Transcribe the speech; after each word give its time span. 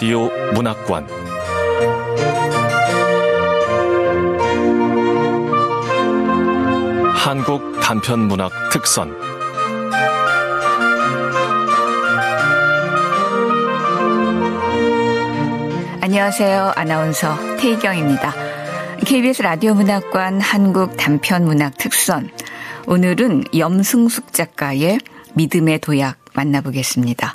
라디오 0.00 0.30
문학관 0.54 1.06
한국 7.14 7.78
단편 7.82 8.20
문학 8.20 8.50
특선 8.72 9.14
안녕하세요. 16.00 16.72
아나운서 16.76 17.36
태희경입니다. 17.58 18.32
KBS 19.04 19.42
라디오 19.42 19.74
문학관 19.74 20.40
한국 20.40 20.96
단편 20.96 21.44
문학 21.44 21.76
특선 21.76 22.30
오늘은 22.86 23.44
염승숙 23.54 24.32
작가의 24.32 24.98
믿음의 25.34 25.80
도약 25.80 26.16
만나보겠습니다. 26.32 27.34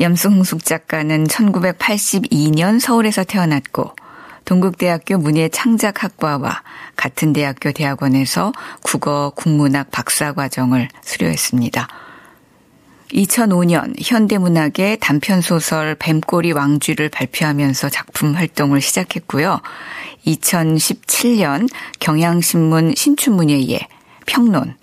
염승숙 0.00 0.64
작가는 0.64 1.24
1982년 1.24 2.78
서울에서 2.80 3.24
태어났고 3.24 3.94
동국대학교 4.44 5.18
문예창작학과와 5.18 6.62
같은 6.96 7.32
대학교 7.32 7.72
대학원에서 7.72 8.52
국어 8.82 9.30
국문학 9.34 9.90
박사 9.90 10.32
과정을 10.32 10.88
수료했습니다. 11.02 11.88
2005년 13.12 13.94
현대문학의 14.00 14.98
단편소설 15.00 15.96
뱀꼬리 15.98 16.52
왕쥐를 16.52 17.08
발표하면서 17.08 17.88
작품 17.88 18.34
활동을 18.34 18.80
시작했고요. 18.80 19.60
2017년 20.26 21.68
경향신문 22.00 22.94
신춘문예에 22.96 23.80
평론, 24.26 24.76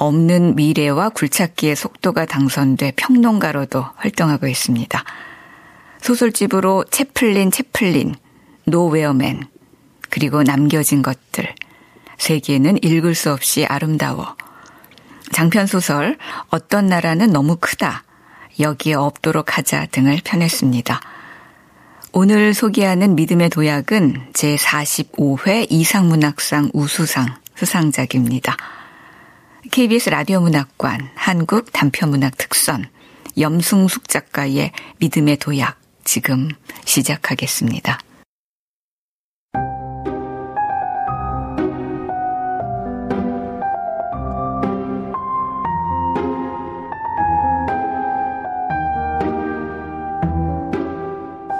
없는 0.00 0.56
미래와 0.56 1.10
굴착기의 1.10 1.76
속도가 1.76 2.24
당선돼 2.24 2.92
평론가로도 2.96 3.84
활동하고 3.96 4.48
있습니다. 4.48 5.04
소설집으로 6.00 6.84
채플린 6.90 7.50
채플린, 7.50 8.14
노웨어맨, 8.64 9.46
그리고 10.08 10.42
남겨진 10.42 11.02
것들, 11.02 11.54
세계는 12.16 12.78
읽을 12.82 13.14
수 13.14 13.30
없이 13.30 13.66
아름다워, 13.66 14.36
장편 15.32 15.66
소설 15.66 16.16
어떤 16.48 16.86
나라는 16.86 17.30
너무 17.30 17.58
크다, 17.60 18.04
여기에 18.58 18.94
없도록 18.94 19.58
하자 19.58 19.86
등을 19.92 20.20
펴냈습니다. 20.24 20.98
오늘 22.12 22.54
소개하는 22.54 23.16
믿음의 23.16 23.50
도약은 23.50 24.30
제45회 24.32 25.66
이상문학상 25.68 26.70
우수상 26.72 27.36
수상작입니다. 27.54 28.56
KBS 29.70 30.10
라디오 30.10 30.40
문학관 30.40 31.10
한국 31.14 31.72
단편문학 31.72 32.36
특선 32.36 32.86
염승숙 33.38 34.08
작가의 34.08 34.72
믿음의 34.98 35.36
도약 35.36 35.78
지금 36.02 36.48
시작하겠습니다. 36.84 38.00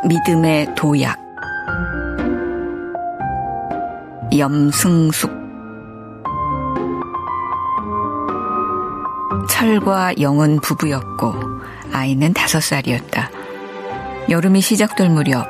믿음의 0.08 0.75
도약 0.75 1.16
염승숙 4.36 5.39
철과 9.60 10.15
영은 10.19 10.60
부부였고 10.60 11.34
아이는 11.93 12.32
다섯 12.32 12.62
살이었다. 12.62 13.31
여름이 14.31 14.62
시작될 14.62 15.10
무렵 15.10 15.47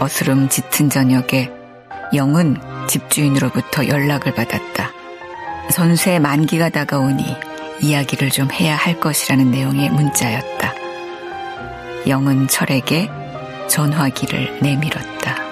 어스름 0.00 0.48
짙은 0.48 0.90
저녁에 0.90 1.52
영은 2.16 2.56
집주인으로부터 2.88 3.86
연락을 3.86 4.34
받았다. 4.34 4.90
전세 5.70 6.18
만기가 6.18 6.70
다가오니 6.70 7.24
이야기를 7.80 8.30
좀 8.30 8.50
해야 8.50 8.74
할 8.74 8.98
것이라는 8.98 9.52
내용의 9.52 9.90
문자였다. 9.90 10.74
영은 12.08 12.48
철에게 12.48 13.08
전화기를 13.68 14.58
내밀었다. 14.62 15.43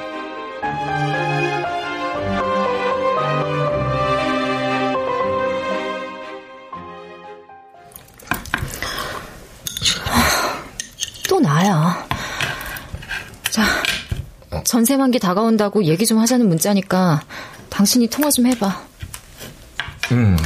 나야. 11.43 12.09
자, 13.51 13.63
전세 14.65 14.97
만기 14.97 15.19
다가온다고 15.19 15.85
얘기 15.85 16.07
좀 16.07 16.19
하자는 16.19 16.49
문자니까 16.49 17.23
당신이 17.69 18.07
통화 18.09 18.31
좀 18.31 18.47
해봐. 18.47 18.83
음. 20.13 20.37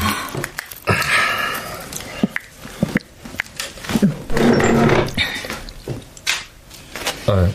아, 7.28 7.50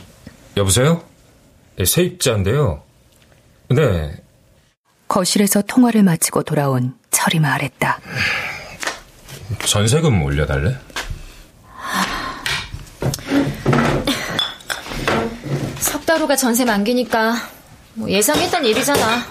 여보세요? 0.58 1.04
네, 1.78 1.86
세입자인데요. 1.86 2.84
네. 3.70 4.22
거실에서 5.08 5.62
통화를 5.62 6.04
마치고 6.04 6.44
돌아온 6.44 6.96
철이 7.10 7.40
말했다. 7.40 8.00
전세금 9.66 10.22
올려달래? 10.22 10.78
석 16.12 16.16
달후가 16.16 16.36
전세 16.36 16.66
만기니까 16.66 17.36
뭐 17.94 18.10
예상했던 18.10 18.66
일이잖아. 18.66 19.26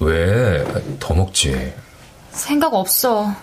왜? 0.00 0.62
더 1.00 1.14
먹지. 1.14 1.72
생각 2.30 2.74
없어. 2.74 3.34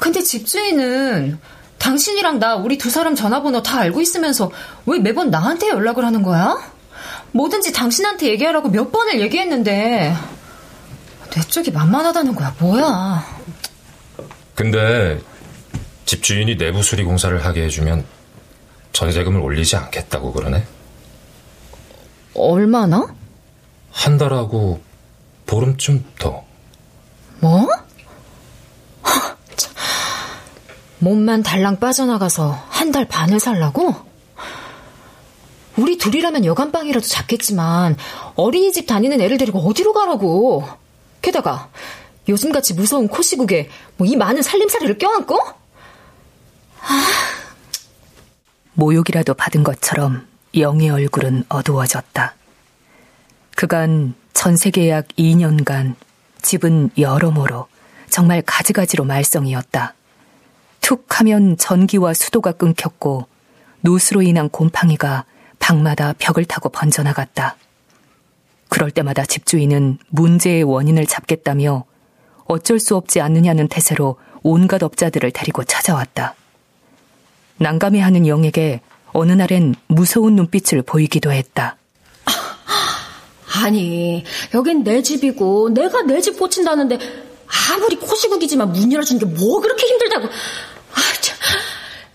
근데 0.00 0.20
집주인은 0.20 1.38
당신이랑 1.78 2.40
나 2.40 2.56
우리 2.56 2.78
두 2.78 2.90
사람 2.90 3.14
전화번호 3.14 3.62
다 3.62 3.78
알고 3.78 4.00
있으면서 4.00 4.50
왜 4.86 4.98
매번 4.98 5.30
나한테 5.30 5.68
연락을 5.68 6.04
하는 6.04 6.22
거야? 6.22 6.56
뭐든지 7.30 7.72
당신한테 7.72 8.26
얘기하라고 8.26 8.70
몇 8.70 8.90
번을 8.90 9.20
얘기했는데 9.20 10.16
내 11.30 11.40
쪽이 11.42 11.70
만만하다는 11.70 12.34
거야 12.34 12.56
뭐야 12.58 13.24
근데 14.56 15.20
집주인이 16.06 16.58
내부 16.58 16.82
수리 16.82 17.04
공사를 17.04 17.44
하게 17.44 17.62
해주면 17.66 18.04
전세금을 18.92 19.40
올리지 19.40 19.76
않겠다고 19.76 20.32
그러네 20.32 20.64
얼마나? 22.34 23.06
한 23.92 24.18
달하고 24.18 24.80
보름쯤 25.46 26.04
더 26.18 26.44
뭐? 27.40 27.66
몸만 30.98 31.42
달랑 31.42 31.78
빠져나가서 31.80 32.50
한 32.68 32.90
달 32.92 33.06
반을 33.06 33.38
살라고? 33.38 33.94
우리 35.76 35.96
둘이라면 35.96 36.44
여간방이라도 36.44 37.06
잡겠지만 37.06 37.96
어린이집 38.34 38.86
다니는 38.86 39.20
애를 39.20 39.38
데리고 39.38 39.60
어디로 39.60 39.92
가라고? 39.92 40.66
게다가 41.22 41.70
요즘같이 42.28 42.74
무서운 42.74 43.06
코시국에 43.08 43.70
뭐 43.96 44.06
이 44.08 44.16
많은 44.16 44.42
살림살이를 44.42 44.98
껴안고? 44.98 45.38
아... 46.82 47.39
모욕이라도 48.80 49.34
받은 49.34 49.62
것처럼 49.62 50.26
영의 50.56 50.88
얼굴은 50.88 51.44
어두워졌다. 51.50 52.34
그간 53.54 54.14
전세계 54.32 54.88
약 54.88 55.06
2년간 55.18 55.96
집은 56.40 56.88
여러모로 56.96 57.66
정말 58.08 58.40
가지가지로 58.40 59.04
말썽이었다. 59.04 59.94
툭 60.80 61.20
하면 61.20 61.58
전기와 61.58 62.14
수도가 62.14 62.52
끊겼고 62.52 63.26
노수로 63.82 64.22
인한 64.22 64.48
곰팡이가 64.48 65.26
방마다 65.58 66.14
벽을 66.18 66.46
타고 66.46 66.70
번져나갔다. 66.70 67.56
그럴 68.70 68.90
때마다 68.90 69.26
집주인은 69.26 69.98
문제의 70.08 70.62
원인을 70.62 71.04
잡겠다며 71.04 71.84
어쩔 72.46 72.80
수 72.80 72.96
없지 72.96 73.20
않느냐는 73.20 73.68
태세로 73.68 74.18
온갖 74.42 74.82
업자들을 74.82 75.30
데리고 75.32 75.64
찾아왔다. 75.64 76.39
난감해하는 77.60 78.26
영에게 78.26 78.80
어느 79.12 79.32
날엔 79.32 79.74
무서운 79.86 80.34
눈빛을 80.36 80.82
보이기도 80.82 81.30
했다. 81.32 81.76
아니, 83.62 84.24
여긴 84.54 84.82
내 84.84 85.02
집이고 85.02 85.70
내가 85.70 86.02
내 86.02 86.20
집 86.20 86.38
고친다는데 86.38 86.98
아무리 87.72 87.96
코시국이지만 87.96 88.72
문 88.72 88.92
열어주는 88.92 89.20
게 89.20 89.26
뭐 89.40 89.60
그렇게 89.60 89.86
힘들다고. 89.86 90.26
아, 90.26 91.00
참. 91.20 91.36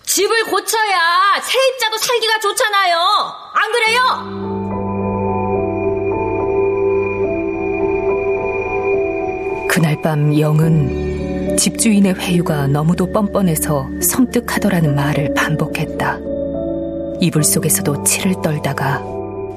집을 0.04 0.44
고쳐야 0.46 1.40
세입자도 1.42 1.98
살기가 1.98 2.40
좋잖아요. 2.40 2.96
안 3.54 3.72
그래요? 3.72 4.66
그날 9.68 10.00
밤 10.02 10.38
영은 10.38 11.05
집주인의 11.56 12.14
회유가 12.14 12.66
너무도 12.66 13.12
뻔뻔해서 13.12 13.88
섬뜩하더라는 14.00 14.94
말을 14.94 15.34
반복했다. 15.34 16.18
이불 17.20 17.42
속에서도 17.42 18.04
치를 18.04 18.34
떨다가 18.42 19.02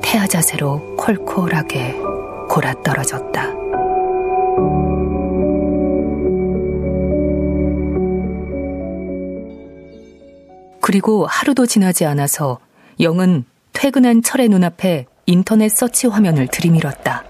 태아 0.01 0.25
자세로 0.25 0.95
콜콜하게 0.95 1.93
골아 2.49 2.81
떨어졌다. 2.83 3.59
그리고 10.81 11.27
하루도 11.27 11.67
지나지 11.67 12.05
않아서 12.05 12.59
영은 12.99 13.43
퇴근한 13.73 14.23
철의 14.23 14.49
눈앞에 14.49 15.05
인터넷 15.27 15.69
서치 15.69 16.07
화면을 16.07 16.47
들이밀었다. 16.47 17.23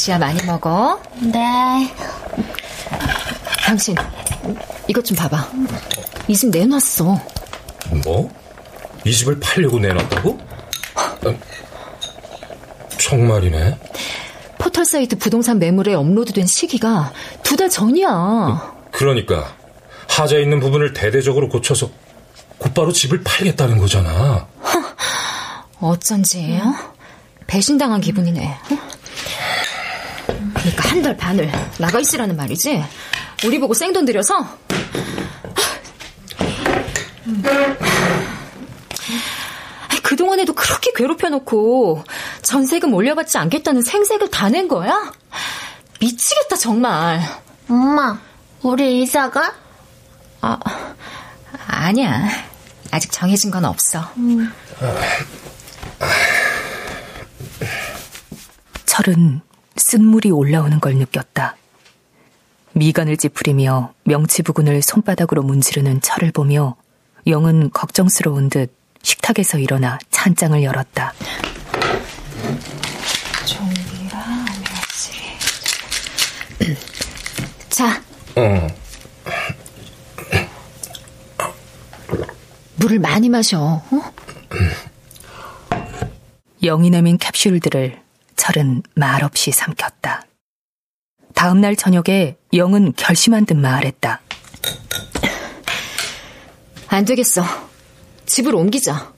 지아 0.00 0.18
많이 0.18 0.42
먹어? 0.46 0.98
네. 1.20 1.92
당신, 3.66 3.94
이것 4.88 5.04
좀 5.04 5.14
봐봐. 5.14 5.46
이 6.26 6.34
집 6.34 6.48
내놨어. 6.48 7.20
뭐? 8.04 8.30
이 9.04 9.12
집을 9.12 9.38
팔려고 9.40 9.78
내놨다고? 9.78 10.38
정말이네. 12.98 13.78
포털 14.58 14.86
사이트 14.86 15.18
부동산 15.18 15.58
매물에 15.58 15.92
업로드된 15.94 16.46
시기가 16.46 17.12
두 17.42 17.56
달 17.58 17.68
전이야. 17.68 18.74
그러니까 18.92 19.54
하자 20.08 20.38
있는 20.38 20.60
부분을 20.60 20.94
대대적으로 20.94 21.50
고쳐서 21.50 21.90
곧바로 22.56 22.90
집을 22.92 23.22
팔겠다는 23.22 23.76
거잖아. 23.78 24.46
어쩐지 25.80 26.58
어? 26.62 26.72
배신당한 27.46 28.00
기분이네. 28.00 28.46
어? 28.70 28.78
그러니까 30.60 30.88
한 30.90 31.02
달 31.02 31.16
반을 31.16 31.50
나가 31.78 31.98
있으라는 32.00 32.36
말이지. 32.36 32.84
우리 33.46 33.58
보고 33.58 33.72
생돈 33.74 34.04
들여서 34.04 34.46
그동안에도 40.02 40.52
그렇게 40.54 40.90
괴롭혀놓고 40.94 42.04
전세금 42.42 42.92
올려받지 42.92 43.38
않겠다는 43.38 43.82
생색을 43.82 44.30
다 44.30 44.48
낸 44.50 44.66
거야? 44.66 45.12
미치겠다 46.00 46.56
정말. 46.56 47.20
엄마, 47.68 48.18
우리 48.62 49.02
이사가? 49.02 49.54
아, 50.40 50.58
아니야. 51.68 52.28
아직 52.90 53.12
정해진 53.12 53.52
건 53.52 53.64
없어. 53.64 54.00
음. 54.16 54.52
철은 58.86 59.40
쓴물이 59.80 60.30
올라오는 60.30 60.78
걸 60.78 60.94
느꼈다. 60.94 61.56
미간을 62.74 63.16
찌푸리며 63.16 63.92
명치 64.04 64.42
부근을 64.42 64.82
손바닥으로 64.82 65.42
문지르는 65.42 66.00
철을 66.02 66.30
보며 66.30 66.76
영은 67.26 67.70
걱정스러운 67.70 68.50
듯 68.50 68.72
식탁에서 69.02 69.58
일어나 69.58 69.98
찬장을 70.10 70.62
열었다. 70.62 71.12
종이랑 73.46 74.44
며칠. 74.62 75.16
자. 77.70 78.02
어. 78.36 78.66
물을 82.76 82.98
많이 82.98 83.28
마셔. 83.28 83.82
어? 83.90 84.12
영이 86.62 86.90
내민 86.90 87.16
캡슐들을 87.18 88.09
철은 88.44 88.82
말없이 88.94 89.50
삼켰다. 89.52 90.24
다음 91.34 91.60
날 91.60 91.76
저녁에 91.76 92.38
영은 92.54 92.94
결심한 92.96 93.44
듯 93.44 93.54
말했다. 93.54 94.22
안 96.88 97.04
되겠어. 97.04 97.44
집을 98.24 98.54
옮기자. 98.54 99.12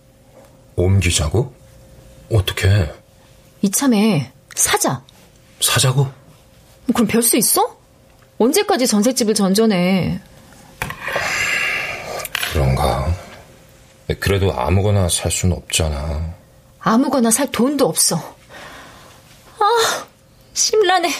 옮기자고? 0.75 1.55
어떻게? 2.33 2.93
이참에 3.63 4.33
사자. 4.57 5.05
사자고? 5.61 6.09
그럼 6.93 7.07
별 7.07 7.23
수 7.23 7.37
있어? 7.37 7.79
언제까지 8.39 8.89
전셋집을 8.89 9.35
전전해? 9.35 10.21
그런가. 12.53 13.15
그래도 14.19 14.53
아무거나 14.53 15.09
살 15.09 15.31
수는 15.31 15.57
없잖아. 15.59 16.35
아무거나 16.81 17.31
살 17.31 17.53
돈도 17.53 17.87
없어. 17.87 18.42
아, 19.73 20.07
심란해. 20.53 21.11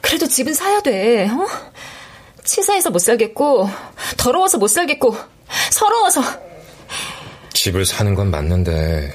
그래도 0.00 0.26
집은 0.26 0.54
사야 0.54 0.80
돼, 0.80 1.28
어? 1.28 1.46
치사해서 2.44 2.90
못 2.90 2.98
살겠고, 2.98 3.68
더러워서 4.16 4.58
못 4.58 4.68
살겠고, 4.68 5.16
서러워서. 5.70 6.22
집을 7.54 7.86
사는 7.86 8.14
건 8.14 8.30
맞는데, 8.30 9.12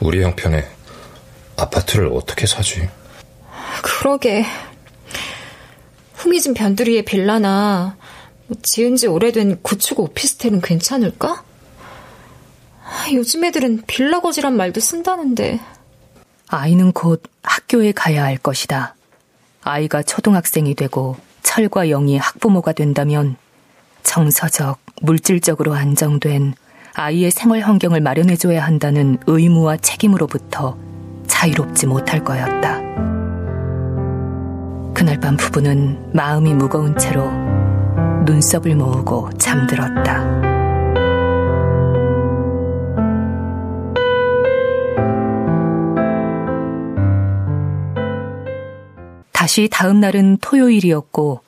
우리 0.00 0.22
형편에 0.22 0.66
아파트를 1.56 2.08
어떻게 2.12 2.46
사지? 2.46 2.88
그러게. 3.82 4.44
후미진 6.14 6.54
변두리의 6.54 7.04
빌라나 7.04 7.96
뭐 8.46 8.56
지은 8.62 8.96
지 8.96 9.06
오래된 9.06 9.62
구축 9.62 10.00
오피스텔은 10.00 10.60
괜찮을까? 10.60 11.44
요즘 13.12 13.44
애들은 13.44 13.82
빌라 13.86 14.20
거지란 14.20 14.56
말도 14.56 14.80
쓴다는데. 14.80 15.60
아이는 16.48 16.92
곧 16.92 17.22
학교에 17.42 17.92
가야 17.92 18.24
할 18.24 18.36
것이다. 18.36 18.94
아이가 19.62 20.02
초등학생이 20.02 20.74
되고 20.74 21.16
철과 21.42 21.86
영이 21.86 22.18
학부모가 22.18 22.72
된다면 22.72 23.36
정서적, 24.02 24.78
물질적으로 25.02 25.74
안정된 25.74 26.54
아이의 26.94 27.30
생활 27.30 27.60
환경을 27.60 28.00
마련해줘야 28.00 28.64
한다는 28.64 29.18
의무와 29.26 29.78
책임으로부터 29.78 30.78
자유롭지 31.26 31.86
못할 31.86 32.22
거였다. 32.24 32.80
그날 34.94 35.20
밤 35.20 35.36
부부는 35.36 36.12
마음이 36.14 36.54
무거운 36.54 36.96
채로 36.96 37.30
눈썹을 38.24 38.76
모으고 38.76 39.30
잠들었다. 39.38 40.55
다시 49.46 49.68
다음 49.70 50.00
날은 50.00 50.38
토요일이었고 50.40 51.40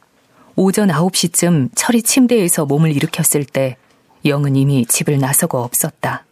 오전 0.55 0.89
9시쯤 0.89 1.71
철이 1.75 2.03
침대에서 2.03 2.65
몸을 2.65 2.95
일으켰을 2.95 3.45
때 3.45 3.77
영은 4.25 4.55
이미 4.55 4.87
집을 4.87 5.19
나서고 5.19 5.59
없었다. 5.59 6.25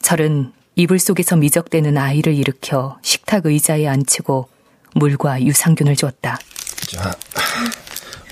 철은 0.00 0.52
이불 0.76 1.00
속에서 1.00 1.34
미적대는 1.34 1.98
아이를 1.98 2.36
일으켜 2.36 2.96
식탁 3.02 3.46
의자에 3.46 3.88
앉히고 3.88 4.48
물과 4.94 5.42
유산균을 5.42 5.96
줬다. 5.96 6.38
자, 6.86 7.10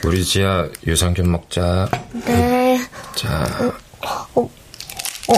우리 0.05 0.25
지아 0.25 0.69
유산균 0.87 1.29
먹자. 1.33 1.91
네. 2.27 2.79
자. 3.17 3.73
어, 4.37 4.43
어. 4.43 5.35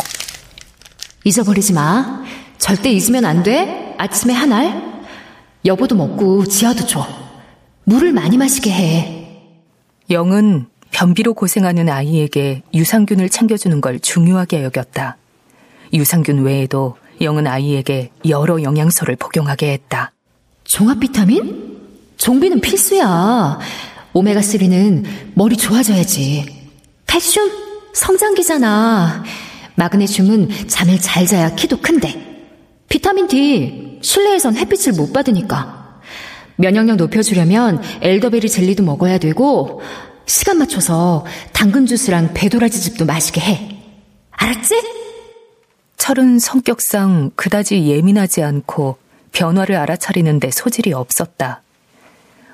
잊어버리지 1.24 1.72
마. 1.72 2.22
절대 2.58 2.90
잊으면 2.90 3.24
안 3.24 3.42
돼. 3.42 3.94
아침에 3.96 4.34
한 4.34 4.52
알. 4.52 5.06
여보도 5.64 5.94
먹고 5.94 6.44
지아도 6.44 6.86
줘. 6.86 7.29
물을 7.90 8.12
많이 8.12 8.38
마시게 8.38 8.70
해. 8.70 9.26
영은 10.10 10.66
변비로 10.92 11.34
고생하는 11.34 11.88
아이에게 11.88 12.62
유산균을 12.72 13.28
챙겨주는 13.28 13.80
걸 13.80 13.98
중요하게 13.98 14.62
여겼다. 14.62 15.16
유산균 15.92 16.44
외에도 16.44 16.96
영은 17.20 17.48
아이에게 17.48 18.12
여러 18.28 18.62
영양소를 18.62 19.16
복용하게 19.16 19.72
했다. 19.72 20.12
종합 20.62 21.00
비타민? 21.00 21.80
종비는 22.16 22.60
필수야. 22.60 23.58
오메가3는 24.12 25.04
머리 25.34 25.56
좋아져야지. 25.56 26.46
칼슘? 27.08 27.50
성장기잖아. 27.92 29.24
마그네슘은 29.74 30.68
잠을 30.68 31.00
잘 31.00 31.26
자야 31.26 31.56
키도 31.56 31.80
큰데. 31.80 32.46
비타민 32.88 33.26
D, 33.26 33.98
실내에선 34.00 34.56
햇빛을 34.56 34.92
못 34.92 35.12
받으니까. 35.12 35.79
면역력 36.60 36.96
높여주려면 36.96 37.82
엘더베리 38.02 38.48
젤리도 38.48 38.82
먹어야 38.82 39.18
되고, 39.18 39.80
시간 40.26 40.58
맞춰서 40.58 41.24
당근 41.52 41.86
주스랑 41.86 42.34
배도라지 42.34 42.80
즙도 42.80 43.04
마시게 43.04 43.40
해. 43.40 43.76
알았지? 44.30 44.74
철은 45.96 46.38
성격상 46.38 47.32
그다지 47.34 47.86
예민하지 47.86 48.42
않고 48.42 48.96
변화를 49.32 49.76
알아차리는데 49.76 50.50
소질이 50.50 50.92
없었다. 50.92 51.62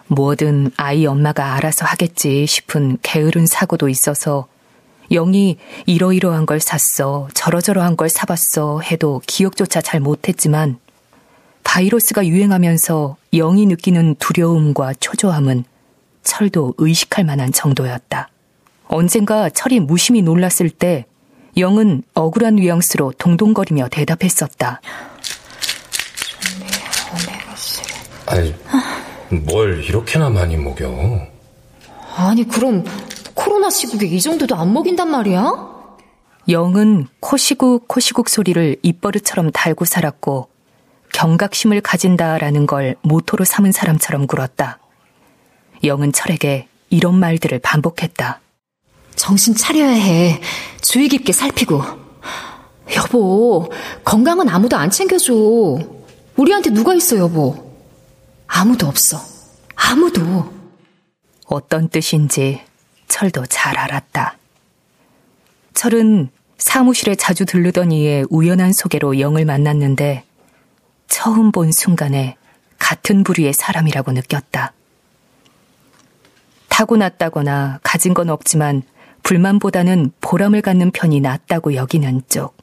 뭐든 0.09 0.71
아이 0.77 1.07
엄마가 1.07 1.55
알아서 1.55 1.85
하겠지 1.85 2.47
싶은 2.47 2.99
게으른 3.03 3.47
사고도 3.47 3.89
있어서 3.89 4.47
영이 5.11 5.59
이러이러한 5.87 6.47
걸 6.47 6.61
샀어, 6.61 7.29
저러저러한 7.35 7.97
걸 7.97 8.09
사봤어 8.09 8.81
해도 8.81 9.21
기억조차 9.27 9.81
잘 9.81 10.01
못했지만 10.01 10.79
바이러스가 11.67 12.27
유행하면서 12.27 13.17
영이 13.35 13.67
느끼는 13.67 14.15
두려움과 14.21 14.95
초조함은 14.95 15.65
철도 16.23 16.73
의식할 16.79 17.25
만한 17.25 17.53
정도였다. 17.53 18.29
언젠가 18.87 19.51
철이 19.51 19.81
무심히 19.81 20.23
놀랐을 20.23 20.71
때 20.71 21.07
영은 21.57 22.05
억울한 22.15 22.57
뉘앙스로 22.57 23.13
동동거리며 23.19 23.89
대답했었다. 23.89 24.81
아니, 28.27 28.55
뭘 29.31 29.83
이렇게나 29.85 30.31
많이 30.31 30.57
먹여? 30.57 31.27
아니, 32.17 32.47
그럼 32.49 32.85
코로나 33.35 33.71
시국에 33.71 34.07
이 34.07 34.21
정도도 34.21 34.55
안 34.55 34.73
먹인단 34.73 35.11
말이야? 35.11 35.43
영은 36.49 37.09
코시국 37.19 37.89
코시국 37.89 38.29
소리를 38.29 38.77
입버릇처럼 38.83 39.51
달고 39.51 39.85
살았고 39.85 40.56
경각심을 41.17 41.81
가진다라는 41.81 42.67
걸 42.67 42.95
모토로 43.01 43.47
삼은 43.47 43.73
사람처럼 43.73 44.27
굴었다. 44.27 44.79
영은 45.83 46.13
철에게 46.13 46.69
이런 46.91 47.19
말들을 47.19 47.59
반복했다. 47.61 48.41
정신 49.15 49.55
차려야 49.55 49.93
해. 49.93 50.43
주의 50.83 51.09
깊게 51.09 51.33
살피고. 51.33 51.83
여보, 52.97 53.73
건강은 54.05 54.51
아무도 54.51 54.77
안 54.77 54.91
챙겨줘. 54.91 55.33
우리한테 56.37 56.69
누가 56.69 56.95
있어, 56.95 57.17
여보? 57.17 57.75
아무도 58.47 58.87
없어. 58.87 59.19
아무도. 59.75 60.53
어떤 61.47 61.89
뜻인지 61.89 62.61
철도 63.09 63.47
잘 63.47 63.79
알았다. 63.79 64.37
철은 65.73 66.29
사무실에 66.59 67.15
자주 67.15 67.47
들르던 67.47 67.91
이의 67.91 68.27
우연한 68.29 68.75
소개로 68.75 69.19
영을 69.19 69.47
만났는데 69.47 70.27
처음 71.09 71.53
본 71.53 71.73
순간에 71.73 72.37
같은 72.79 73.25
부류의 73.25 73.53
사람이라고 73.53 74.13
느꼈다. 74.13 74.73
타고났다거나 76.69 77.81
가진 77.83 78.13
건 78.13 78.29
없지만 78.31 78.83
불만보다는 79.23 80.13
보람을 80.21 80.63
갖는 80.63 80.91
편이 80.91 81.21
낫다고 81.21 81.75
여기는 81.75 82.23
쪽. 82.29 82.57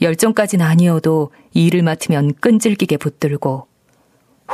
열정까지는 0.00 0.64
아니어도 0.64 1.30
일을 1.52 1.82
맡으면 1.82 2.34
끈질기게 2.34 2.96
붙들고 2.96 3.66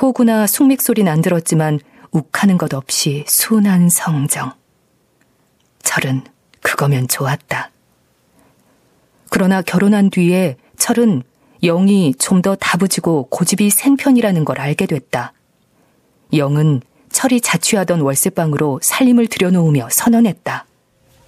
호구나 0.01 0.47
숙맥 0.47 0.83
소리는 0.83 1.11
안 1.11 1.21
들었지만 1.21 1.79
욱하는 2.11 2.59
것 2.59 2.75
없이 2.75 3.25
순한 3.27 3.89
성정. 3.89 4.53
철은 5.83 6.23
그거면 6.63 7.07
좋았다. 7.09 7.71
그러나 9.31 9.63
결혼한 9.63 10.11
뒤에 10.11 10.57
철은 10.77 11.23
영이 11.63 12.15
좀 12.19 12.43
더 12.43 12.55
다부지고 12.57 13.29
고집이 13.31 13.71
센 13.71 13.97
편이라는 13.97 14.45
걸 14.45 14.61
알게 14.61 14.87
됐다. 14.87 15.33
영은 16.33 16.81
철이 17.13 17.41
자취하던 17.41 18.01
월세방으로 18.01 18.81
살림을 18.83 19.27
들여놓으며 19.27 19.89
선언했다. 19.91 20.65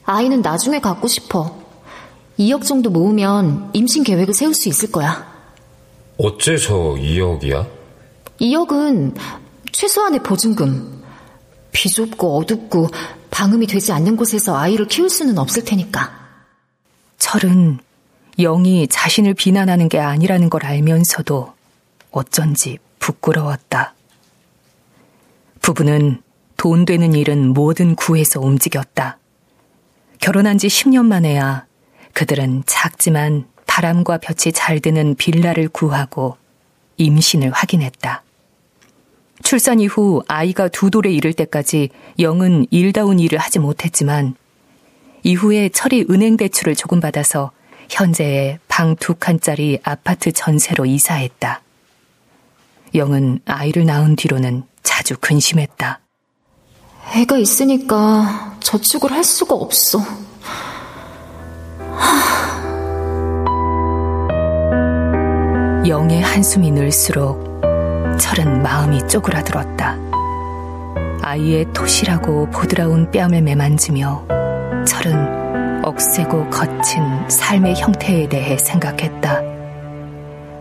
아이는 0.04 0.40
나중에 0.40 0.80
갖고 0.80 1.06
싶어. 1.08 1.60
2억 2.38 2.64
정도 2.64 2.88
모으면 2.90 3.70
임신 3.74 4.04
계획을 4.04 4.32
세울 4.32 4.54
수 4.54 4.68
있을 4.68 4.90
거야. 4.90 5.30
어째 6.18 6.56
저 6.56 6.74
2억이야? 6.74 7.66
2억은 8.40 9.14
최소한의 9.72 10.22
보증금. 10.22 11.02
비좁고 11.72 12.38
어둡고 12.38 12.88
방음이 13.30 13.66
되지 13.66 13.92
않는 13.92 14.16
곳에서 14.16 14.56
아이를 14.56 14.86
키울 14.88 15.08
수는 15.10 15.38
없을 15.38 15.64
테니까. 15.64 16.12
철은 17.18 17.78
영이 18.38 18.88
자신을 18.88 19.34
비난하는 19.34 19.88
게 19.88 19.98
아니라는 19.98 20.50
걸 20.50 20.64
알면서도 20.64 21.52
어쩐지 22.10 22.78
부끄러웠다. 22.98 23.94
부부는 25.60 26.22
돈 26.56 26.84
되는 26.84 27.12
일은 27.14 27.52
뭐든 27.52 27.96
구해서 27.96 28.40
움직였다. 28.40 29.18
결혼한 30.20 30.58
지 30.58 30.68
10년 30.68 31.06
만에야 31.06 31.66
그들은 32.12 32.62
작지만 32.66 33.46
바람과 33.66 34.18
볕이 34.18 34.52
잘 34.52 34.80
드는 34.80 35.14
빌라를 35.16 35.68
구하고 35.68 36.36
임신을 36.98 37.50
확인했다. 37.50 38.22
출산 39.42 39.80
이후 39.80 40.22
아이가 40.28 40.68
두 40.68 40.90
돌에 40.90 41.10
이를 41.10 41.32
때까지 41.32 41.88
영은 42.18 42.66
일다운 42.70 43.18
일을 43.18 43.38
하지 43.38 43.58
못했지만 43.58 44.36
이후에 45.24 45.68
철이 45.68 46.06
은행 46.10 46.36
대출을 46.36 46.74
조금 46.76 47.00
받아서 47.00 47.50
현재의 47.90 48.58
방 48.68 48.96
두 48.96 49.14
칸짜리 49.14 49.78
아파트 49.82 50.32
전세로 50.32 50.86
이사했다. 50.86 51.62
영은 52.94 53.40
아이를 53.46 53.86
낳은 53.86 54.16
뒤로는 54.16 54.64
자주 54.82 55.16
근심했다. 55.18 56.00
애가 57.14 57.36
있으니까 57.38 58.56
저축을 58.60 59.10
할 59.12 59.24
수가 59.24 59.54
없어. 59.54 59.98
영의 65.86 66.22
한숨이 66.22 66.70
늘수록 66.70 67.60
철은 68.20 68.62
마음이 68.62 69.06
쪼그라들었다. 69.08 69.96
아이의 71.22 71.72
토실하고 71.72 72.50
보드라운 72.50 73.10
뺨을 73.10 73.42
매만지며 73.42 74.26
철은 74.86 75.41
억세고 75.82 76.50
거친 76.50 77.02
삶의 77.28 77.74
형태에 77.76 78.28
대해 78.28 78.56
생각했다. 78.56 79.40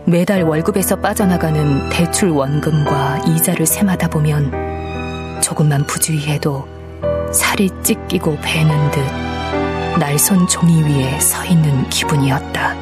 매달 0.04 0.42
월급에서 0.42 0.96
빠져나가는 0.96 1.88
대출 1.90 2.30
원금과 2.30 3.18
이자를 3.28 3.66
세마다 3.66 4.08
보면 4.08 5.40
조금만 5.40 5.86
부주의해도 5.86 6.66
살이 7.32 7.70
찢기고 7.82 8.38
베는 8.42 8.90
듯 8.90 9.00
날선 9.98 10.48
종이 10.48 10.82
위에 10.82 11.20
서 11.20 11.44
있는 11.44 11.88
기분이었다. 11.88 12.81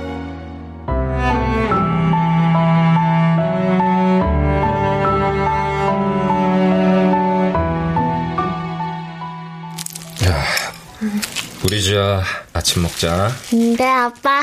지야 12.01 12.23
아침 12.55 12.83
먹자. 12.83 13.29
네, 13.77 13.85
아빠. 13.85 14.43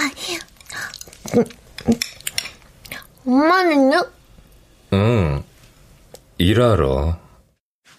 엄마는요? 3.25 4.05
응, 4.93 5.43
일하러. 6.37 7.17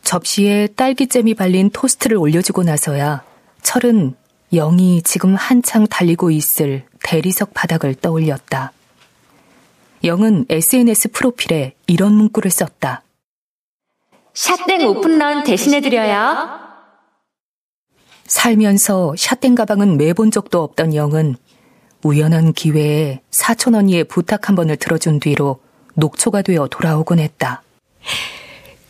접시에 0.03 0.69
딸기잼이 0.69 1.35
발린 1.35 1.71
토스트를 1.71 2.17
올려주고 2.17 2.63
나서야 2.63 3.25
철은 3.63 4.15
영이 4.55 5.03
지금 5.03 5.35
한창 5.35 5.87
달리고 5.87 6.31
있을 6.31 6.85
대리석 7.03 7.53
바닥을 7.53 7.97
떠올렸다. 7.97 8.73
영은 10.05 10.47
SNS 10.49 11.09
프로필에 11.11 11.75
이런 11.89 12.13
문구를 12.13 12.51
썼다. 12.51 13.03
샷땡 14.33 14.87
오픈런 14.87 15.43
대신해드려요. 15.43 16.68
살면서 18.29 19.15
샷땡 19.17 19.55
가방은 19.55 19.97
매본 19.97 20.31
적도 20.31 20.63
없던 20.63 20.95
영은 20.95 21.35
우연한 22.05 22.53
기회에 22.53 23.21
사촌 23.31 23.75
언니의 23.75 24.05
부탁 24.05 24.49
한 24.49 24.55
번을 24.55 24.77
들어준 24.77 25.19
뒤로 25.19 25.59
녹초가 25.95 26.43
되어 26.43 26.69
돌아오곤 26.69 27.19
했다. 27.19 27.63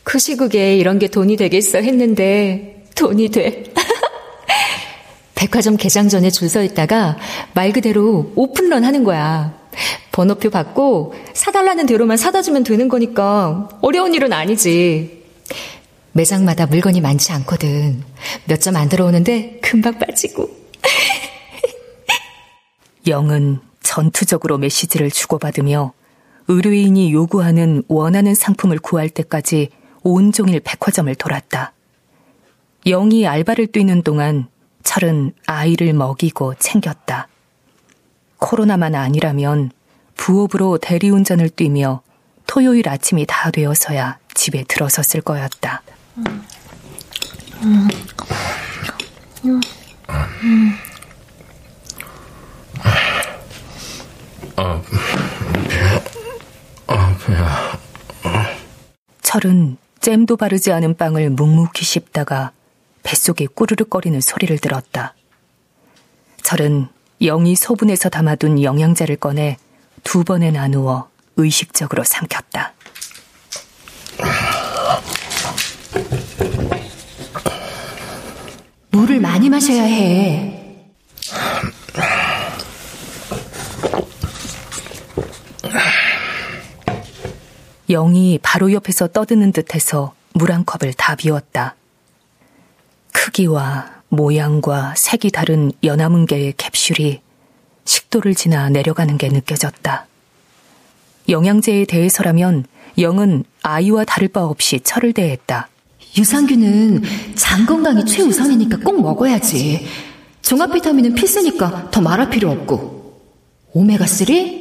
그 0.04 0.18
시국에 0.18 0.76
이런 0.76 0.98
게 0.98 1.08
돈이 1.08 1.36
되겠어 1.36 1.78
했는데 1.78 2.84
돈이 2.94 3.30
돼. 3.30 3.64
백화점 5.34 5.76
개장 5.76 6.08
전에 6.08 6.30
줄 6.30 6.48
서 6.48 6.62
있다가 6.62 7.16
말 7.54 7.72
그대로 7.72 8.32
오픈런 8.34 8.84
하는 8.84 9.04
거야. 9.04 9.56
번호표 10.12 10.50
받고 10.50 11.14
사달라는 11.32 11.86
대로만 11.86 12.16
사다 12.16 12.42
주면 12.42 12.64
되는 12.64 12.88
거니까 12.88 13.68
어려운 13.80 14.14
일은 14.14 14.32
아니지. 14.32 15.22
매장마다 16.12 16.66
물건이 16.66 17.00
많지 17.00 17.32
않거든. 17.32 18.02
몇 18.46 18.60
점 18.60 18.76
안 18.76 18.88
들어오는데 18.88 19.60
금방 19.62 19.98
빠지고. 19.98 20.48
영은 23.06 23.60
전투적으로 23.82 24.58
메시지를 24.58 25.10
주고받으며 25.10 25.92
의뢰인이 26.48 27.12
요구하는 27.12 27.82
원하는 27.88 28.34
상품을 28.34 28.78
구할 28.78 29.08
때까지 29.08 29.70
온종일 30.02 30.60
백화점을 30.60 31.12
돌았다. 31.14 31.72
영이 32.86 33.26
알바를 33.26 33.68
뛰는 33.68 34.02
동안 34.02 34.48
철은 34.82 35.32
아이를 35.46 35.92
먹이고 35.92 36.54
챙겼다. 36.54 37.28
코로나만 38.38 38.94
아니라면 38.94 39.70
부업으로 40.16 40.78
대리운전을 40.78 41.50
뛰며 41.50 42.02
토요일 42.46 42.88
아침이 42.88 43.26
다 43.26 43.50
되어서야 43.50 44.18
집에 44.34 44.64
들어섰을 44.64 45.20
거였다. 45.20 45.82
철은 59.22 59.76
잼도 60.00 60.36
바르지 60.36 60.72
않은 60.72 60.96
빵을 60.96 61.30
묵묵히 61.30 61.84
씹다가 61.84 62.52
뱃속에 63.02 63.46
꾸르륵거리는 63.46 64.20
소리를 64.20 64.58
들었다. 64.58 65.14
철은 66.42 66.88
영이 67.20 67.54
소분해서 67.56 68.08
담아둔 68.08 68.62
영양제를 68.62 69.16
꺼내 69.16 69.58
두 70.02 70.24
번에 70.24 70.50
나누어 70.50 71.08
의식적으로 71.36 72.04
삼켰다. 72.04 72.72
물을 78.90 79.20
많이 79.20 79.48
마셔야 79.48 79.82
해. 79.82 80.54
영이 87.88 88.38
바로 88.42 88.72
옆에서 88.72 89.08
떠드는 89.08 89.52
듯해서 89.52 90.14
물 90.34 90.52
한 90.52 90.64
컵을 90.64 90.94
다 90.94 91.14
비웠다. 91.16 91.74
크기와 93.12 93.90
모양과 94.08 94.94
색이 94.96 95.30
다른 95.30 95.72
개의 96.26 96.54
캡슐이 96.56 97.20
식도를 97.84 98.34
지나 98.34 98.68
내려가는 98.70 99.18
게 99.18 99.28
느껴졌다. 99.28 100.06
영양제에 101.28 101.84
대해서라면 101.86 102.66
영은 102.98 103.44
아이와 103.62 104.04
다를 104.04 104.28
바 104.28 104.44
없이 104.44 104.80
철을 104.80 105.12
대했다. 105.12 105.68
유산균은 106.16 107.02
장 107.34 107.66
건강이 107.66 108.04
최우선이니까 108.04 108.78
꼭 108.78 109.00
먹어야지. 109.00 109.86
종합 110.42 110.72
비타민은 110.72 111.14
필수니까 111.14 111.90
더 111.90 112.00
말할 112.00 112.30
필요 112.30 112.50
없고. 112.50 112.98
오메가3? 113.74 114.58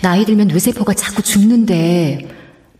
나이 0.00 0.24
들면 0.24 0.48
뇌세포가 0.48 0.94
자꾸 0.94 1.22
죽는데 1.22 2.28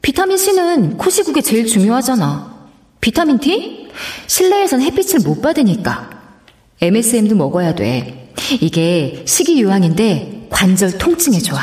비타민 0.00 0.36
C는 0.36 0.96
코시국에 0.96 1.42
제일 1.42 1.66
중요하잖아. 1.66 2.68
비타민 3.00 3.38
D? 3.38 3.88
실내에선 4.26 4.82
햇빛을 4.82 5.20
못 5.20 5.42
받으니까. 5.42 6.10
MSM도 6.80 7.36
먹어야 7.36 7.74
돼. 7.74 8.32
이게 8.60 9.22
식이유황인데 9.26 10.48
관절 10.50 10.98
통증에 10.98 11.38
좋아. 11.38 11.60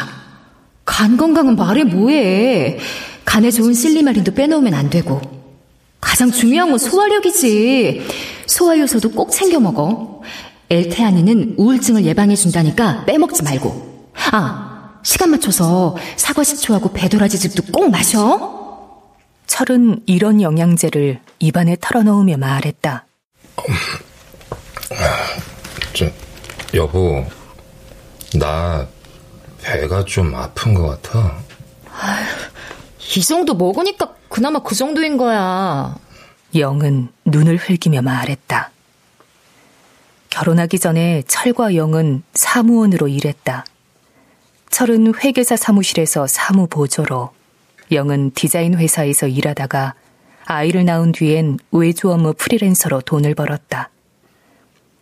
간 0.85 1.17
건강은 1.17 1.55
말해 1.55 1.83
뭐해. 1.83 2.77
간에 3.25 3.51
좋은 3.51 3.73
실리마린도 3.73 4.33
빼놓으면 4.33 4.73
안 4.73 4.89
되고. 4.89 5.21
가장 6.03 6.31
중요한 6.31 6.69
건 6.69 6.77
소화력이지. 6.77 8.05
소화 8.45 8.77
요소도 8.77 9.11
꼭 9.11 9.31
챙겨 9.31 9.59
먹어. 9.59 10.21
엘테아닌은 10.69 11.55
우울증을 11.57 12.05
예방해 12.05 12.35
준다니까 12.35 13.05
빼먹지 13.05 13.43
말고. 13.43 14.11
아, 14.31 14.99
시간 15.03 15.31
맞춰서 15.31 15.95
사과 16.15 16.43
식초하고 16.43 16.93
배도라지 16.93 17.39
즙도 17.39 17.71
꼭 17.71 17.89
마셔. 17.89 18.61
철은 19.47 20.01
이런 20.05 20.41
영양제를 20.41 21.19
입안에 21.39 21.77
털어넣으며 21.79 22.37
말했다. 22.37 23.05
저, 25.93 26.09
여보, 26.73 27.23
나 28.35 28.87
배가 29.61 30.03
좀 30.05 30.33
아픈 30.33 30.73
것 30.73 31.01
같아. 31.01 31.37
이 33.15 33.21
정도 33.21 33.53
먹으니까 33.53 34.15
그나마 34.29 34.59
그 34.59 34.75
정도인 34.75 35.17
거야. 35.17 35.95
영은 36.55 37.09
눈을 37.25 37.57
흘기며 37.57 38.01
말했다. 38.01 38.71
결혼하기 40.29 40.79
전에 40.79 41.23
철과 41.27 41.75
영은 41.75 42.23
사무원으로 42.33 43.07
일했다. 43.07 43.65
철은 44.71 45.13
회계사 45.15 45.55
사무실에서 45.55 46.25
사무 46.25 46.65
보조로, 46.67 47.31
영은 47.91 48.31
디자인 48.31 48.73
회사에서 48.73 49.27
일하다가 49.27 49.93
아이를 50.45 50.85
낳은 50.85 51.11
뒤엔 51.11 51.59
외주 51.71 52.11
업무 52.11 52.33
프리랜서로 52.33 53.01
돈을 53.01 53.35
벌었다. 53.35 53.91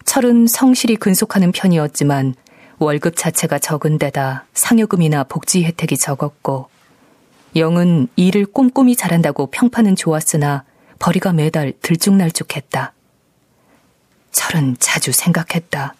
철은 0.04 0.48
성실히 0.48 0.98
근속하는 0.98 1.54
편이었지만 1.54 2.36
월급 2.80 3.16
자체가 3.16 3.60
적은 3.60 3.98
데다 3.98 4.46
상여금이나 4.54 5.24
복지 5.24 5.64
혜택이 5.64 5.98
적었고, 5.98 6.68
영은 7.56 8.08
일을 8.16 8.46
꼼꼼히 8.46 8.96
잘한다고 8.96 9.52
평판은 9.52 9.96
좋았으나 9.96 10.64
벌이가 11.00 11.34
매달 11.34 11.74
들쭉날쭉했다. 11.82 12.94
철은 14.32 14.78
자주 14.80 15.12
생각했다. 15.12 15.96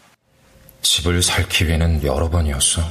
집을 0.82 1.22
살 1.22 1.48
기회는 1.50 2.04
여러 2.04 2.30
번이었어. 2.30 2.82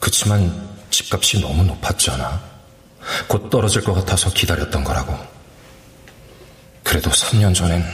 그치만 0.00 0.68
집값이 0.90 1.40
너무 1.40 1.62
높았잖아. 1.64 2.42
곧 3.28 3.48
떨어질 3.50 3.82
것 3.84 3.94
같아서 3.94 4.30
기다렸던 4.32 4.84
거라고. 4.84 5.16
그래도 6.82 7.10
3년 7.10 7.54
전엔 7.54 7.84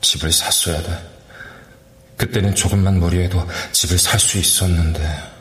집을 0.00 0.32
샀어야 0.32 0.82
돼. 0.82 1.10
그때는 2.16 2.54
조금만 2.54 2.98
무리해도 2.98 3.46
집을 3.72 3.98
살 3.98 4.18
수 4.18 4.38
있었는데. 4.38 5.39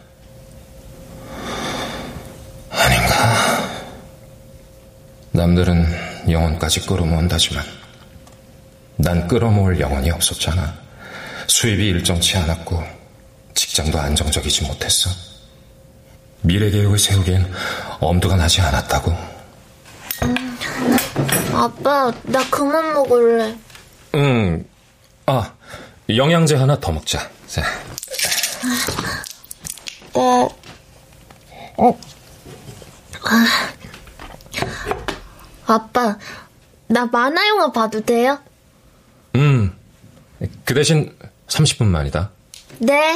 아닌가. 2.69 3.69
남들은 5.31 6.29
영혼까지 6.31 6.81
끌어모은다지만 6.85 7.63
난 8.97 9.27
끌어모을 9.27 9.79
영혼이 9.79 10.11
없었잖아. 10.11 10.73
수입이 11.47 11.87
일정치 11.87 12.37
않았고 12.37 12.83
직장도 13.53 13.99
안정적이지 13.99 14.65
못했어. 14.65 15.09
미래 16.41 16.69
계획을 16.69 16.97
세우기엔 16.97 17.51
엄두가 17.99 18.35
나지 18.35 18.61
않았다고. 18.61 19.15
아빠, 21.53 22.11
나 22.23 22.49
그만 22.49 22.93
먹을래. 22.93 23.57
응. 24.15 24.65
아, 25.25 25.53
영양제 26.09 26.55
하나 26.55 26.79
더 26.79 26.91
먹자. 26.91 27.29
자. 27.47 27.61
네. 27.61 27.67
어. 30.13 30.49
아. 33.23 33.45
아빠, 35.67 36.17
나 36.87 37.05
만화 37.05 37.47
영화 37.47 37.71
봐도 37.71 38.01
돼요? 38.01 38.39
음. 39.35 39.71
그 40.65 40.73
대신 40.73 41.15
30분만이다. 41.47 42.29
네. 42.79 43.15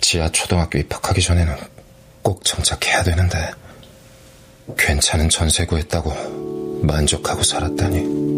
지하 0.00 0.28
초등학교 0.30 0.78
입학하기 0.78 1.22
전에는 1.22 1.56
꼭 2.22 2.44
정착해야 2.44 3.02
되는데 3.02 3.52
괜찮은 4.76 5.28
전세 5.28 5.64
구했다고 5.64 6.80
만족하고 6.82 7.42
살았다니. 7.42 8.31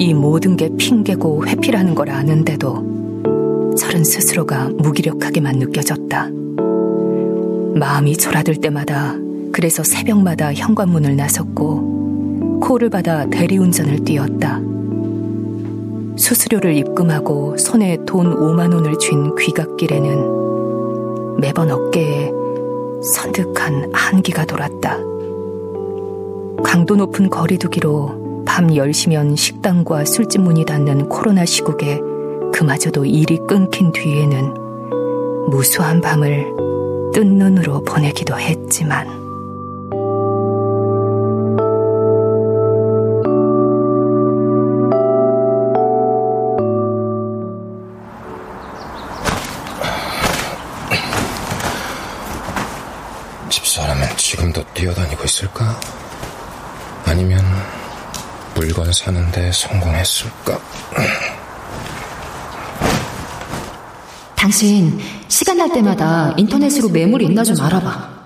이 0.00 0.14
모든 0.14 0.56
게 0.56 0.68
핑계고 0.76 1.44
회피라는 1.46 1.96
걸 1.96 2.10
아는데도 2.10 3.74
철은 3.76 4.04
스스로가 4.04 4.70
무기력하게만 4.78 5.58
느껴졌다. 5.58 6.30
마음이 7.74 8.16
졸아들 8.16 8.54
때마다 8.56 9.16
그래서 9.52 9.82
새벽마다 9.82 10.54
현관문을 10.54 11.16
나섰고 11.16 12.60
코를 12.60 12.90
받아 12.90 13.26
대리운전을 13.26 14.04
뛰었다. 14.04 14.60
수수료를 16.16 16.76
입금하고 16.76 17.56
손에 17.56 17.98
돈 18.06 18.32
5만 18.34 18.72
원을 18.74 18.96
쥔 18.98 19.34
귀갓길에는 19.36 21.38
매번 21.40 21.72
어깨에 21.72 22.30
선득한 23.02 23.90
한기가 23.92 24.44
돌았다. 24.44 24.98
강도 26.62 26.94
높은 26.96 27.30
거리두기로 27.30 28.27
밤 28.58 28.66
10시면 28.66 29.36
식당과 29.36 30.04
술집 30.04 30.40
문이 30.40 30.64
닫는 30.64 31.08
코로나 31.08 31.44
시국에 31.44 32.00
그마저도 32.52 33.04
일이 33.04 33.38
끊긴 33.46 33.92
뒤에는 33.92 34.52
무수한 35.48 36.00
밤을 36.00 36.44
뜬 37.14 37.38
눈으로 37.38 37.84
보내기도 37.84 38.36
했지만 38.36 39.06
집사람은 53.50 54.16
지금도 54.16 54.64
뛰어다니고 54.74 55.22
있을까? 55.22 55.78
물건 58.58 58.92
사는데 58.92 59.52
성공했을까? 59.52 60.60
당신 64.34 64.98
시간 65.28 65.58
날 65.58 65.72
때마다 65.72 66.34
인터넷으로 66.36 66.88
매물이 66.88 67.26
있나 67.26 67.44
좀 67.44 67.60
알아봐. 67.60 68.18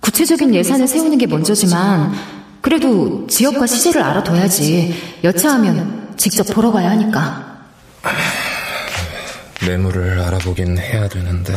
구체적인 0.00 0.54
예산을 0.54 0.88
세우는 0.88 1.18
게 1.18 1.26
먼저지만 1.26 2.14
그래도 2.62 3.26
지역과 3.26 3.66
시세를 3.66 4.02
알아둬야지. 4.02 5.20
여차하면 5.24 6.14
직접 6.16 6.44
보러 6.54 6.72
가야 6.72 6.92
하니까. 6.92 7.58
매물을 9.66 10.20
알아보긴 10.20 10.78
해야 10.78 11.06
되는데. 11.06 11.54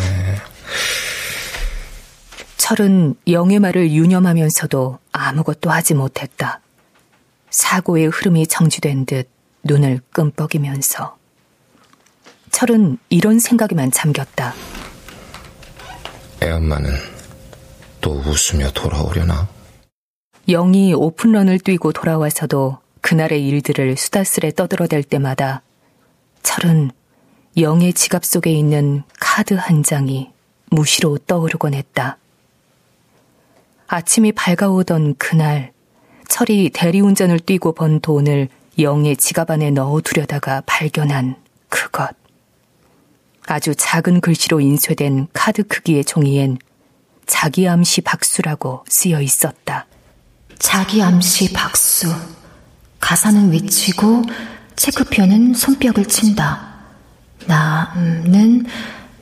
철은 2.58 3.15
영의 3.29 3.60
말을 3.60 3.91
유념하면서도 3.91 4.99
아무것도 5.13 5.71
하지 5.71 5.93
못했다. 5.93 6.60
사고의 7.49 8.07
흐름이 8.07 8.47
정지된 8.47 9.05
듯 9.05 9.29
눈을 9.63 10.01
끔뻑이면서. 10.12 11.17
철은 12.51 12.97
이런 13.09 13.39
생각에만 13.39 13.91
잠겼다. 13.91 14.53
애엄마는 16.41 16.89
또 18.01 18.12
웃으며 18.12 18.71
돌아오려나? 18.71 19.47
영이 20.47 20.93
오픈런을 20.93 21.59
뛰고 21.59 21.91
돌아와서도 21.91 22.79
그날의 23.01 23.45
일들을 23.47 23.97
수다스레 23.97 24.53
떠들어댈 24.53 25.03
때마다 25.03 25.62
철은 26.43 26.91
영의 27.57 27.93
지갑 27.93 28.25
속에 28.25 28.51
있는 28.51 29.03
카드 29.19 29.53
한 29.53 29.83
장이 29.83 30.31
무시로 30.71 31.17
떠오르곤 31.19 31.73
했다. 31.73 32.17
아침이 33.88 34.31
밝아오던 34.31 35.15
그날 35.17 35.71
철이 36.30 36.70
대리운전을 36.74 37.39
뛰고 37.39 37.74
번 37.74 38.00
돈을 38.00 38.48
영의 38.78 39.18
지갑 39.18 39.52
안에 39.52 39.72
넣어두려다가 39.72 40.62
발견한 40.65 41.36
그것. 41.68 42.10
아주 43.46 43.76
작은 43.76 44.22
글씨로 44.22 44.62
인쇄된 44.62 45.28
카드 45.34 45.63
크기의 45.63 46.06
종이엔 46.06 46.60
자기 47.26 47.68
암시 47.68 48.02
박수라고 48.02 48.86
쓰여 48.88 49.22
있었다. 49.22 49.88
자기 50.60 51.02
암시 51.02 51.52
박수. 51.54 52.08
가사는 53.00 53.52
외치고 53.52 54.22
체크표는 54.76 55.56
손뼉을 55.56 56.06
친다. 56.08 56.74
나는 57.48 58.65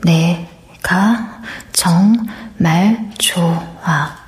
내가 0.04 1.41
정말 1.72 3.12
좋아. 3.17 4.26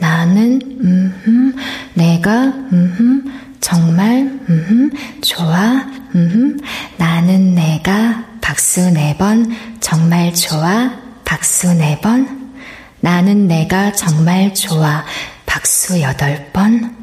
나는 0.00 0.60
음흠 0.82 1.54
내가 1.94 2.44
음흠 2.72 3.22
정말 3.60 4.38
음흠 4.48 4.90
좋아 5.22 5.84
음흠 6.14 6.56
나는 6.96 7.54
내가 7.54 8.24
박수 8.40 8.90
네 8.90 9.16
번 9.18 9.54
정말 9.80 10.34
좋아 10.34 10.90
박수 11.24 11.72
네 11.74 12.00
번 12.00 12.52
나는 13.00 13.46
내가 13.48 13.92
정말 13.92 14.52
좋아 14.54 15.04
박수 15.46 16.00
여덟 16.00 16.50
번. 16.52 16.96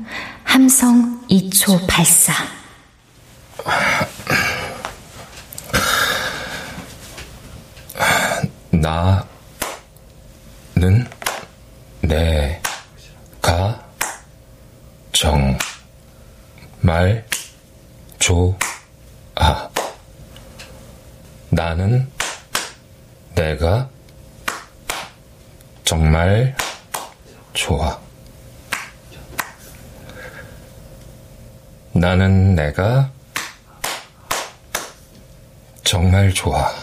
함성 0.44 1.22
2초 1.30 1.86
발사. 1.88 2.34
나는 8.72 9.26
내가 12.02 13.84
정 15.12 15.58
말 16.88 17.26
좋아. 18.18 18.58
나는 21.50 22.10
내가 23.36 23.90
정말 25.84 26.56
좋아. 27.52 28.00
나는 31.92 32.56
내가 32.56 33.12
정말 35.84 36.34
좋아. 36.34 36.74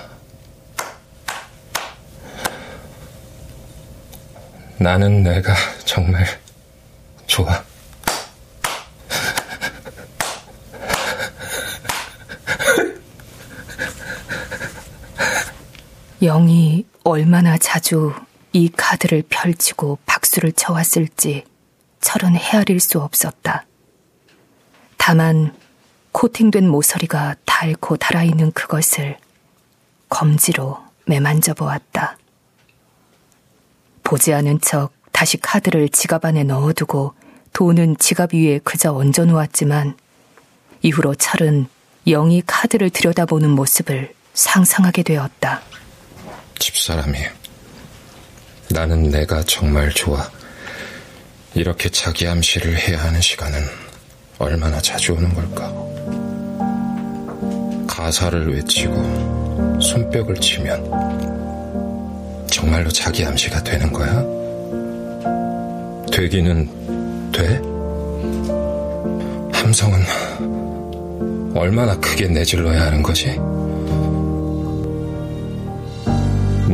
나는 4.76 5.22
내가 5.22 5.54
정말 5.86 6.26
좋아. 7.26 7.64
영이 16.22 16.86
얼마나 17.02 17.58
자주 17.58 18.12
이 18.52 18.68
카드를 18.68 19.24
펼치고 19.28 19.98
박수를 20.06 20.52
쳐왔을지 20.52 21.44
철은 22.00 22.36
헤아릴 22.36 22.80
수 22.80 23.00
없었다. 23.00 23.66
다만 24.96 25.54
코팅된 26.12 26.68
모서리가 26.68 27.34
닳고 27.44 27.96
달아있는 27.96 28.52
그것을 28.52 29.18
검지로 30.08 30.78
매만져 31.06 31.54
보았다. 31.54 32.16
보지 34.04 34.32
않은 34.32 34.60
척 34.60 34.92
다시 35.10 35.36
카드를 35.38 35.88
지갑 35.88 36.24
안에 36.24 36.44
넣어두고 36.44 37.14
돈은 37.52 37.96
지갑 37.98 38.34
위에 38.34 38.60
그저 38.62 38.92
얹어 38.94 39.24
놓았지만 39.24 39.96
이후로 40.82 41.16
철은 41.16 41.66
영이 42.06 42.42
카드를 42.46 42.90
들여다보는 42.90 43.50
모습을 43.50 44.14
상상하게 44.34 45.02
되었다. 45.02 45.62
집사람이 46.64 47.18
나는 48.70 49.10
내가 49.10 49.42
정말 49.42 49.90
좋아. 49.90 50.30
이렇게 51.52 51.90
자기 51.90 52.26
암시를 52.26 52.78
해야 52.78 53.04
하는 53.04 53.20
시간은 53.20 53.60
얼마나 54.38 54.80
자주 54.80 55.12
오는 55.12 55.34
걸까? 55.34 55.70
가사를 57.86 58.54
외치고 58.54 59.78
손뼉을 59.78 60.36
치면 60.36 60.90
정말로 62.50 62.88
자기 62.88 63.26
암시가 63.26 63.62
되는 63.62 63.92
거야? 63.92 64.24
되기는 66.10 67.30
돼? 67.30 67.60
함성은 69.52 70.02
얼마나 71.54 71.94
크게 72.00 72.28
내질러야 72.28 72.86
하는 72.86 73.02
거지? 73.02 73.38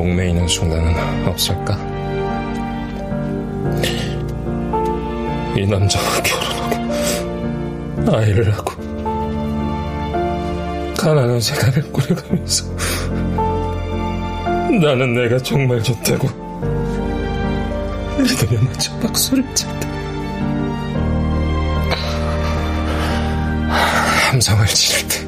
목매이는 0.00 0.48
순간은 0.48 1.28
없을까? 1.28 1.76
이 5.54 5.66
남자와 5.66 6.06
결혼하고 6.22 8.16
아이를 8.16 8.50
하고 8.50 8.72
가난한 10.96 11.38
생활을 11.38 11.92
꾸려가면서 11.92 12.64
나는 14.80 15.12
내가 15.14 15.36
정말 15.38 15.82
좋다고 15.82 16.28
리듬에 18.16 18.58
맞춰 18.62 18.98
박수를 19.00 19.44
쳤다. 19.54 19.88
함성을 24.30 24.66
지를 24.66 25.08
때 25.08 25.24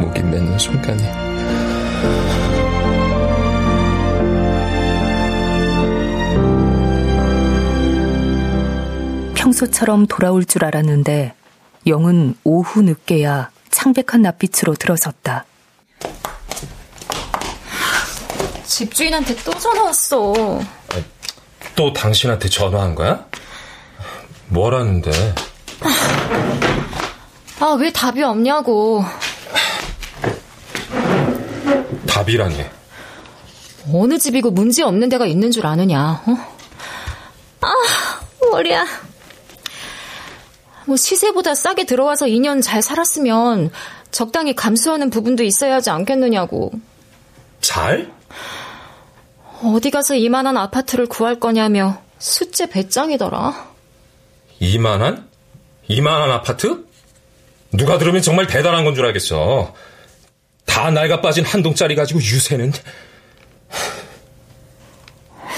목이 0.00 0.22
맺는 0.22 0.58
순간이 0.58 1.02
평소처럼 9.54 10.06
돌아올 10.06 10.44
줄 10.44 10.64
알았는데 10.64 11.32
영은 11.86 12.36
오후 12.42 12.82
늦게야 12.82 13.50
창백한 13.70 14.22
낯빛으로 14.22 14.74
들어섰다. 14.74 15.44
집주인한테 18.64 19.36
또 19.44 19.56
전화 19.56 19.84
왔어. 19.84 20.60
또 21.76 21.92
당신한테 21.92 22.48
전화한 22.48 22.96
거야? 22.96 23.26
뭐라는데? 24.48 25.10
아, 27.60 27.76
왜 27.78 27.92
답이 27.92 28.22
없냐고. 28.22 29.04
답이라니. 32.08 32.64
어느 33.92 34.18
집이고 34.18 34.50
문제 34.50 34.82
없는 34.82 35.08
데가 35.08 35.26
있는 35.26 35.50
줄 35.52 35.66
아느냐, 35.66 36.22
어? 36.26 36.36
아, 37.60 37.72
머리야. 38.50 39.03
뭐 40.86 40.96
시세보다 40.96 41.54
싸게 41.54 41.84
들어와서 41.84 42.26
2년 42.26 42.62
잘 42.62 42.82
살았으면 42.82 43.70
적당히 44.10 44.54
감수하는 44.54 45.10
부분도 45.10 45.42
있어야 45.42 45.74
하지 45.76 45.90
않겠느냐고. 45.90 46.72
잘? 47.60 48.12
어디 49.62 49.90
가서 49.90 50.14
이만한 50.14 50.56
아파트를 50.56 51.06
구할 51.06 51.40
거냐며 51.40 52.02
숫제 52.18 52.68
배짱이더라. 52.68 53.72
이만한? 54.60 55.28
이만한 55.88 56.30
아파트? 56.30 56.86
누가 57.72 57.98
들으면 57.98 58.22
정말 58.22 58.46
대단한 58.46 58.84
건 58.84 58.94
줄 58.94 59.06
알겠어. 59.06 59.74
다 60.66 60.90
낡아 60.90 61.20
빠진 61.20 61.44
한 61.44 61.62
동짜리 61.62 61.94
가지고 61.94 62.20
유세는. 62.20 62.72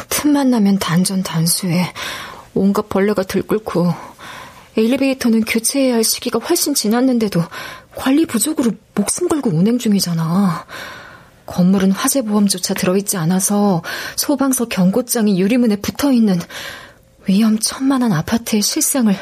틈만 0.09 0.51
나면 0.51 0.79
단전 0.79 1.23
단수에 1.23 1.93
온갖 2.55 2.89
벌레가 2.89 3.23
들끓고 3.23 3.93
엘리베이터는 4.77 5.43
교체해야 5.45 5.95
할 5.95 6.05
시기가 6.05 6.39
훨씬 6.39 6.75
지났는데도 6.75 7.43
관리 7.95 8.27
부족으로 8.27 8.73
목숨 8.95 9.29
걸고 9.29 9.51
운행 9.51 9.79
중이잖아. 9.79 10.67
건물은 11.47 11.93
화재 11.93 12.23
보험조차 12.23 12.75
들어있지 12.75 13.17
않아서 13.17 13.83
소방서 14.17 14.67
경고장이 14.67 15.41
유리문에 15.41 15.77
붙어 15.77 16.13
있는 16.13 16.39
위험천만한 17.27 18.13
아파트의 18.13 18.63
실상을 18.63 19.17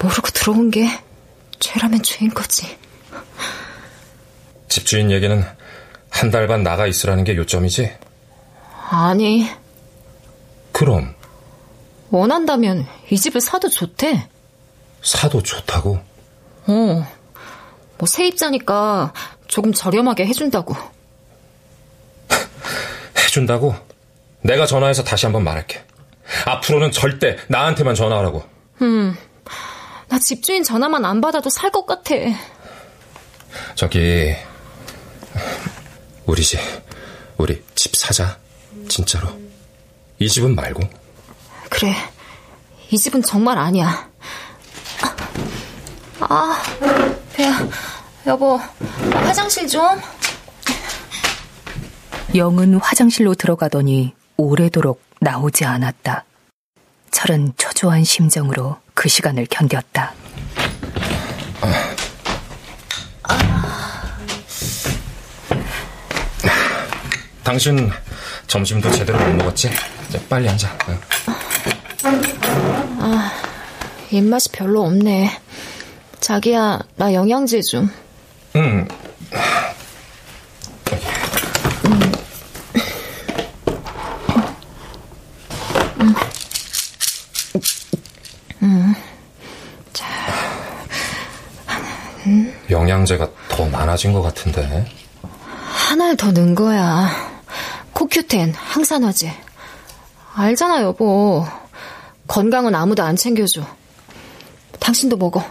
모르고 0.00 0.28
들어온 0.34 0.70
게 0.70 0.86
죄라면 1.58 2.02
죄인 2.02 2.32
거지. 2.32 2.66
집주인 4.68 5.10
얘기는 5.10 5.44
한 6.10 6.30
달 6.30 6.46
반 6.46 6.62
나가 6.62 6.86
있으라는 6.86 7.24
게 7.24 7.36
요점이지? 7.36 7.90
아니. 8.90 9.48
그럼. 10.72 11.14
원한다면 12.12 12.86
이 13.10 13.16
집을 13.18 13.40
사도 13.40 13.68
좋대. 13.68 14.28
사도 15.02 15.42
좋다고? 15.42 15.98
어. 16.66 17.06
뭐 17.98 18.06
세입자니까 18.06 19.12
조금 19.48 19.72
저렴하게 19.72 20.26
해준다고. 20.26 20.76
해준다고? 23.18 23.74
내가 24.42 24.66
전화해서 24.66 25.02
다시 25.02 25.26
한번 25.26 25.42
말할게. 25.44 25.82
앞으로는 26.46 26.92
절대 26.92 27.36
나한테만 27.48 27.94
전화하라고. 27.94 28.44
음. 28.82 29.16
나 30.08 30.18
집주인 30.18 30.62
전화만 30.62 31.04
안 31.06 31.20
받아도 31.22 31.48
살 31.48 31.70
것 31.70 31.86
같아. 31.86 32.14
저기, 33.74 34.34
우리 36.26 36.42
집, 36.42 36.58
우리 37.38 37.62
집 37.74 37.96
사자. 37.96 38.38
진짜로. 38.88 39.28
이 40.18 40.28
집은 40.28 40.54
말고. 40.54 40.82
그래. 41.72 41.94
이 42.90 42.98
집은 42.98 43.22
정말 43.22 43.56
아니야. 43.58 44.10
아, 46.20 46.62
배야. 47.32 47.58
여보, 48.26 48.60
화장실 49.14 49.66
좀. 49.66 49.82
영은 52.34 52.74
화장실로 52.76 53.34
들어가더니 53.34 54.14
오래도록 54.36 55.02
나오지 55.20 55.64
않았다. 55.64 56.24
철은 57.10 57.54
초조한 57.56 58.04
심정으로 58.04 58.78
그 58.92 59.08
시간을 59.08 59.46
견뎠다. 59.46 60.10
당신 67.42 67.90
점심도 68.46 68.90
제대로 68.90 69.18
못 69.18 69.34
먹었지? 69.36 69.70
이제 70.08 70.22
빨리 70.28 70.48
앉아. 70.48 70.68
아, 70.68 70.98
입맛이 74.12 74.50
별로 74.50 74.82
없네. 74.82 75.30
자기야, 76.20 76.80
나 76.96 77.14
영양제 77.14 77.60
좀. 77.62 77.90
응. 78.56 78.86
음. 86.00 86.14
음. 88.62 88.94
자. 89.92 90.06
영양제가 92.70 93.28
더 93.48 93.66
많아진 93.68 94.12
것 94.12 94.20
같은데. 94.22 94.86
하나를 95.52 96.16
더 96.16 96.30
넣은 96.32 96.54
거야. 96.54 97.08
코큐텐, 97.92 98.54
항산화제. 98.54 99.32
알잖아, 100.34 100.82
여보. 100.82 101.46
건강은 102.28 102.74
아무도 102.74 103.02
안 103.02 103.16
챙겨줘. 103.16 103.81
당신도 104.82 105.16
먹어. 105.16 105.44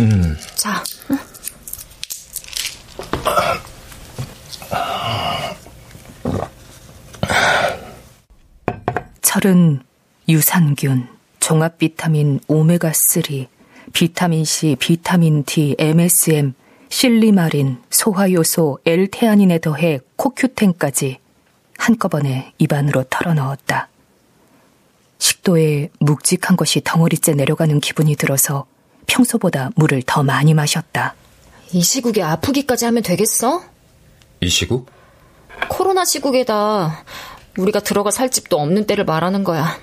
음. 0.00 0.36
자. 0.56 0.82
응? 1.10 1.18
철은 9.20 9.82
유산균, 10.28 11.08
종합 11.38 11.78
비타민 11.78 12.40
오메가3, 12.48 13.46
비타민 13.92 14.44
C, 14.44 14.76
비타민 14.78 15.44
D, 15.44 15.76
MSM, 15.78 16.54
실리마린, 16.88 17.78
소화효소, 17.90 18.78
L테아닌에 18.86 19.58
더해 19.58 20.00
코큐텐까지 20.16 21.18
한꺼번에 21.76 22.52
입안으로 22.58 23.04
털어넣었다. 23.10 23.88
식도에 25.24 25.88
묵직한 26.00 26.54
것이 26.54 26.82
덩어리째 26.84 27.32
내려가는 27.32 27.80
기분이 27.80 28.14
들어서 28.14 28.66
평소보다 29.06 29.70
물을 29.74 30.02
더 30.04 30.22
많이 30.22 30.52
마셨다. 30.52 31.14
이 31.72 31.82
시국에 31.82 32.22
아프기까지 32.22 32.84
하면 32.84 33.02
되겠어? 33.02 33.62
이 34.40 34.50
시국? 34.50 34.90
코로나 35.70 36.04
시국에다 36.04 37.04
우리가 37.56 37.80
들어가 37.80 38.10
살 38.10 38.30
집도 38.30 38.60
없는 38.60 38.86
때를 38.86 39.06
말하는 39.06 39.44
거야. 39.44 39.78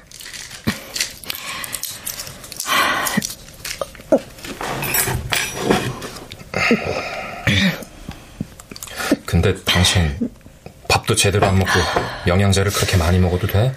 근데 9.26 9.56
당신 9.64 10.30
밥도 10.88 11.16
제대로 11.16 11.48
안 11.48 11.58
먹고 11.58 11.72
영양제를 12.28 12.72
그렇게 12.72 12.98
많이 12.98 13.18
먹어도 13.18 13.48
돼? 13.48 13.74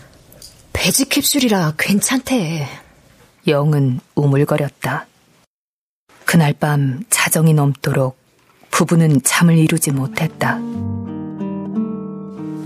배지 0.84 1.08
캡슐이라 1.08 1.76
괜찮대. 1.78 2.68
영은 3.48 4.00
우물거렸다. 4.16 5.06
그날 6.26 6.52
밤 6.52 7.02
자정이 7.08 7.54
넘도록 7.54 8.18
부부는 8.70 9.22
잠을 9.22 9.56
이루지 9.56 9.92
못했다. 9.92 10.58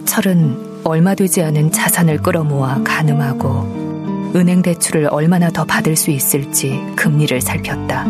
철은 0.05 0.81
얼마 0.83 1.15
되지 1.15 1.45
않은 1.45 1.71
자산을 1.71 2.19
끌어모아 2.19 2.83
가늠하고 2.83 4.33
은행 4.35 4.63
대출을 4.63 5.07
얼마나 5.13 5.49
더 5.51 5.65
받을 5.65 5.95
수 5.95 6.11
있을지 6.11 6.85
금리를 6.97 7.41
살폈다. 7.41 8.05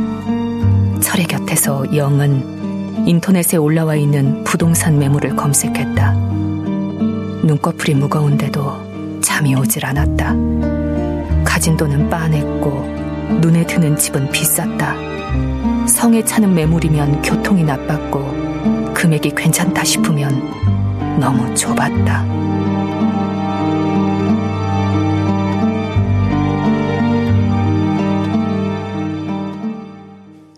철의 1.02 1.26
곁에서 1.26 1.84
영은 1.94 3.06
인터넷에 3.06 3.58
올라와 3.58 3.94
있는 3.96 4.42
부동산 4.44 4.98
매물을 4.98 5.36
검색했다. 5.36 6.12
눈꺼풀이 7.44 7.94
무거운데도 7.94 8.87
잠이 9.20 9.54
오질 9.54 9.84
않았다. 9.84 10.34
가진 11.44 11.76
돈은 11.76 12.08
빤했고 12.08 12.70
눈에 13.40 13.66
드는 13.66 13.96
집은 13.96 14.30
비쌌다. 14.30 14.94
성에 15.86 16.24
차는 16.24 16.54
매물이면 16.54 17.22
교통이 17.22 17.64
나빴고 17.64 18.94
금액이 18.94 19.32
괜찮다 19.36 19.84
싶으면 19.84 21.18
너무 21.18 21.54
좁았다. 21.54 22.24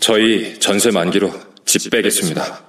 저희 0.01 0.59
전세 0.59 0.91
만기로 0.91 1.31
집 1.65 1.91
빼겠습니다. 1.91 2.63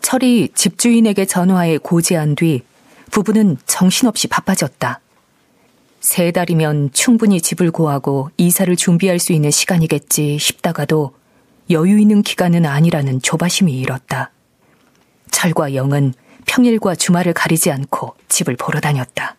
철이 0.00 0.48
집주인에게 0.54 1.24
전화해 1.26 1.78
고지한 1.78 2.34
뒤 2.34 2.62
부부는 3.10 3.58
정신없이 3.66 4.28
바빠졌다. 4.28 5.00
세 6.00 6.30
달이면 6.30 6.90
충분히 6.92 7.40
집을 7.40 7.70
구하고 7.70 8.30
이사를 8.36 8.74
준비할 8.76 9.18
수 9.18 9.32
있는 9.32 9.50
시간이겠지 9.50 10.38
싶다가도 10.38 11.14
여유 11.70 11.98
있는 12.00 12.22
기간은 12.22 12.64
아니라는 12.66 13.20
조바심이 13.22 13.72
일었다. 13.72 14.30
철과 15.30 15.74
영은 15.74 16.14
평일과 16.46 16.94
주말을 16.94 17.32
가리지 17.34 17.70
않고 17.70 18.16
집을 18.28 18.56
보러 18.56 18.80
다녔다. 18.80 19.36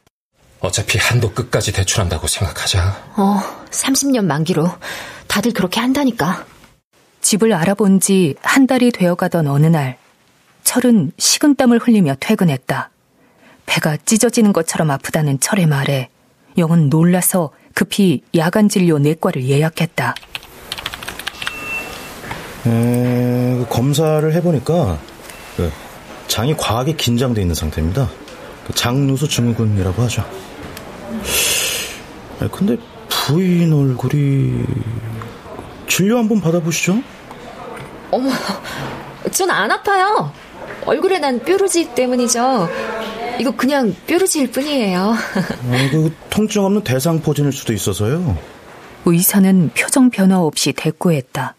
어차피 0.60 1.00
한도 1.00 1.32
끝까지 1.34 1.74
대출한다고 1.74 2.28
생각하자. 2.28 3.14
어, 3.18 3.40
30년 3.72 4.26
만기로. 4.26 4.70
다들 5.28 5.54
그렇게 5.54 5.80
한다니까. 5.80 6.46
집을 7.22 7.54
알아본 7.54 8.00
지 8.00 8.36
한 8.44 8.68
달이 8.68 8.92
되어가던 8.92 9.48
어느 9.48 9.66
날, 9.66 9.98
철은 10.64 11.12
식은땀을 11.18 11.80
흘리며 11.80 12.16
퇴근했다. 12.20 12.91
배가 13.72 13.96
찢어지는 14.06 14.52
것처럼 14.52 14.92
아프다는 14.92 15.40
철의 15.40 15.66
말에 15.66 16.10
영은 16.58 16.90
놀라서 16.90 17.52
급히 17.74 18.22
야간 18.36 18.68
진료 18.68 19.00
내과를 19.00 19.46
예약했다. 19.48 20.14
에, 22.68 22.70
그 22.70 23.66
검사를 23.70 24.34
해보니까 24.34 25.00
그 25.56 25.72
장이 26.28 26.54
과하게 26.58 26.98
긴장돼 26.98 27.40
있는 27.40 27.56
상태입니다. 27.56 28.10
그 28.68 28.74
장누수 28.74 29.30
증후군이라고 29.30 30.02
하죠. 30.04 30.30
에, 32.42 32.50
근데 32.52 32.76
부인 33.08 33.72
얼굴이 33.72 34.66
진료 35.88 36.18
한번 36.18 36.42
받아보시죠. 36.42 37.02
어머, 38.12 38.30
전 39.32 39.50
안 39.50 39.72
아파요. 39.72 40.34
얼굴에 40.86 41.20
난 41.20 41.40
뾰루지 41.40 41.96
때문이죠. 41.96 42.68
이거 43.40 43.52
그냥 43.52 43.96
뾰루지일 44.08 44.52
뿐이에요. 44.52 45.00
아, 45.16 45.90
그 45.92 46.14
통증 46.30 46.64
없는 46.66 46.84
대상포진일 46.84 47.52
수도 47.52 47.74
있어서요. 47.74 48.38
의사는 49.06 49.72
표정 49.78 50.10
변화 50.10 50.40
없이 50.40 50.74
대꾸했다. 50.74 51.56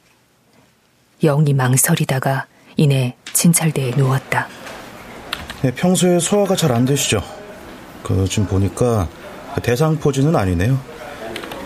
영이 1.22 1.54
망설이다가 1.54 2.46
이내 2.76 3.16
진찰대에 3.32 3.92
누웠다. 3.96 4.48
네, 5.62 5.72
평소에 5.74 6.18
소화가 6.18 6.56
잘 6.56 6.72
안 6.72 6.84
되시죠? 6.84 7.22
그 8.02 8.26
지금 8.28 8.46
보니까 8.46 9.08
대상포진은 9.62 10.34
아니네요. 10.36 10.78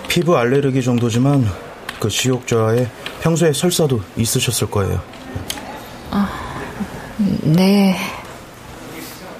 피부 0.08 0.36
알레르기 0.36 0.82
정도지만 0.82 1.46
그 2.00 2.08
지옥좌에 2.08 2.86
평소에 3.22 3.52
설사도 3.52 4.00
있으셨을 4.16 4.70
거예요. 4.70 5.00
아, 6.10 6.28
네. 7.42 7.96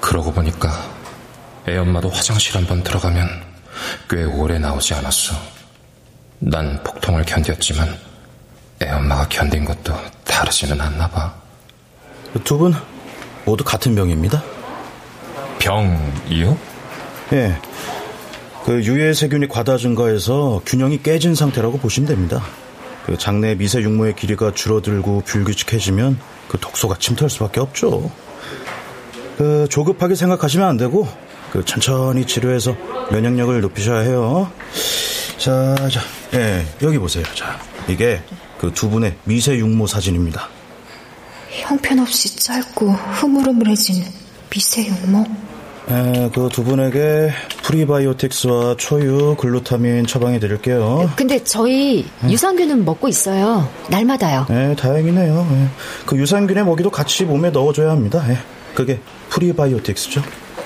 그러고 0.07 0.31
보니까 0.31 0.89
애 1.67 1.75
엄마도 1.75 2.07
화장실 2.07 2.55
한번 2.55 2.81
들어가면 2.81 3.27
꽤 4.09 4.23
오래 4.23 4.57
나오지 4.57 4.93
않았어. 4.93 5.35
난 6.39 6.81
폭통을 6.81 7.23
견뎠지만 7.23 7.93
애 8.83 8.89
엄마가 8.89 9.27
견딘 9.27 9.65
것도 9.65 9.93
다르지는 10.23 10.79
않나 10.79 11.09
봐. 11.09 11.33
두 12.45 12.57
분 12.57 12.73
모두 13.43 13.65
같은 13.65 13.95
병입니다. 13.95 14.41
병이요? 15.59 16.57
예. 17.33 17.57
그 18.63 18.81
유해 18.85 19.13
세균이 19.13 19.49
과다 19.49 19.75
증가해서 19.75 20.61
균형이 20.65 21.03
깨진 21.03 21.35
상태라고 21.35 21.79
보시면 21.79 22.07
됩니다. 22.07 22.41
그 23.05 23.17
장내 23.17 23.55
미세 23.55 23.79
육모의 23.81 24.15
길이가 24.15 24.53
줄어들고 24.53 25.23
불규칙해지면 25.25 26.17
그 26.47 26.57
독소가 26.61 26.95
침투할 26.97 27.29
수밖에 27.29 27.59
없죠. 27.59 28.09
그 29.37 29.67
조급하게 29.69 30.15
생각하시면 30.15 30.67
안 30.67 30.77
되고 30.77 31.07
그 31.51 31.63
천천히 31.63 32.25
치료해서 32.25 32.75
면역력을 33.11 33.61
높이셔야 33.61 33.99
해요. 34.01 34.51
자, 35.37 35.75
자, 35.89 36.01
예, 36.33 36.65
여기 36.81 36.97
보세요. 36.97 37.23
자, 37.35 37.59
이게 37.87 38.21
그 38.59 38.71
두 38.73 38.89
분의 38.89 39.15
미세 39.23 39.55
육모 39.55 39.85
사진입니다. 39.87 40.49
형편없이 41.51 42.35
짧고 42.37 42.89
흐물흐물해진 42.91 44.03
미세 44.49 44.85
육모. 44.87 45.25
예, 45.89 46.29
그 46.33 46.49
두 46.51 46.63
분에게 46.63 47.31
프리바이오틱스와 47.63 48.75
초유, 48.77 49.35
글루타민 49.39 50.05
처방해 50.07 50.39
드릴게요. 50.39 51.09
근데 51.15 51.41
저희 51.43 52.05
유산균은 52.27 52.83
먹고 52.83 53.07
있어요. 53.07 53.69
날마다요. 53.89 54.47
네, 54.49 54.75
다행이네요. 54.75 55.47
예. 55.51 55.67
그 56.05 56.17
유산균의 56.17 56.65
먹이도 56.65 56.89
같이 56.89 57.23
몸에 57.23 57.51
넣어줘야 57.51 57.91
합니다. 57.91 58.25
예. 58.29 58.37
그게 58.73 58.99
프리바이오틱스죠. 59.29 60.21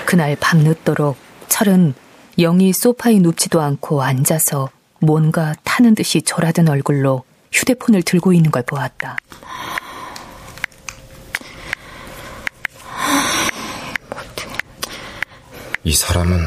그날 0.06 0.36
밤늦도록 0.40 1.18
철은 1.48 1.94
영이 2.38 2.74
소파에 2.74 3.20
눕지도 3.20 3.62
않고 3.62 4.02
앉아서 4.02 4.70
뭔가 5.00 5.54
타는 5.64 5.96
듯이 5.96 6.22
졸아든 6.22 6.70
얼굴로 6.70 7.24
휴대폰을 7.52 8.04
들고 8.04 8.34
있는 8.34 8.52
걸 8.52 8.64
보았다. 8.64 9.18
이 15.84 15.94
사람은 15.94 16.38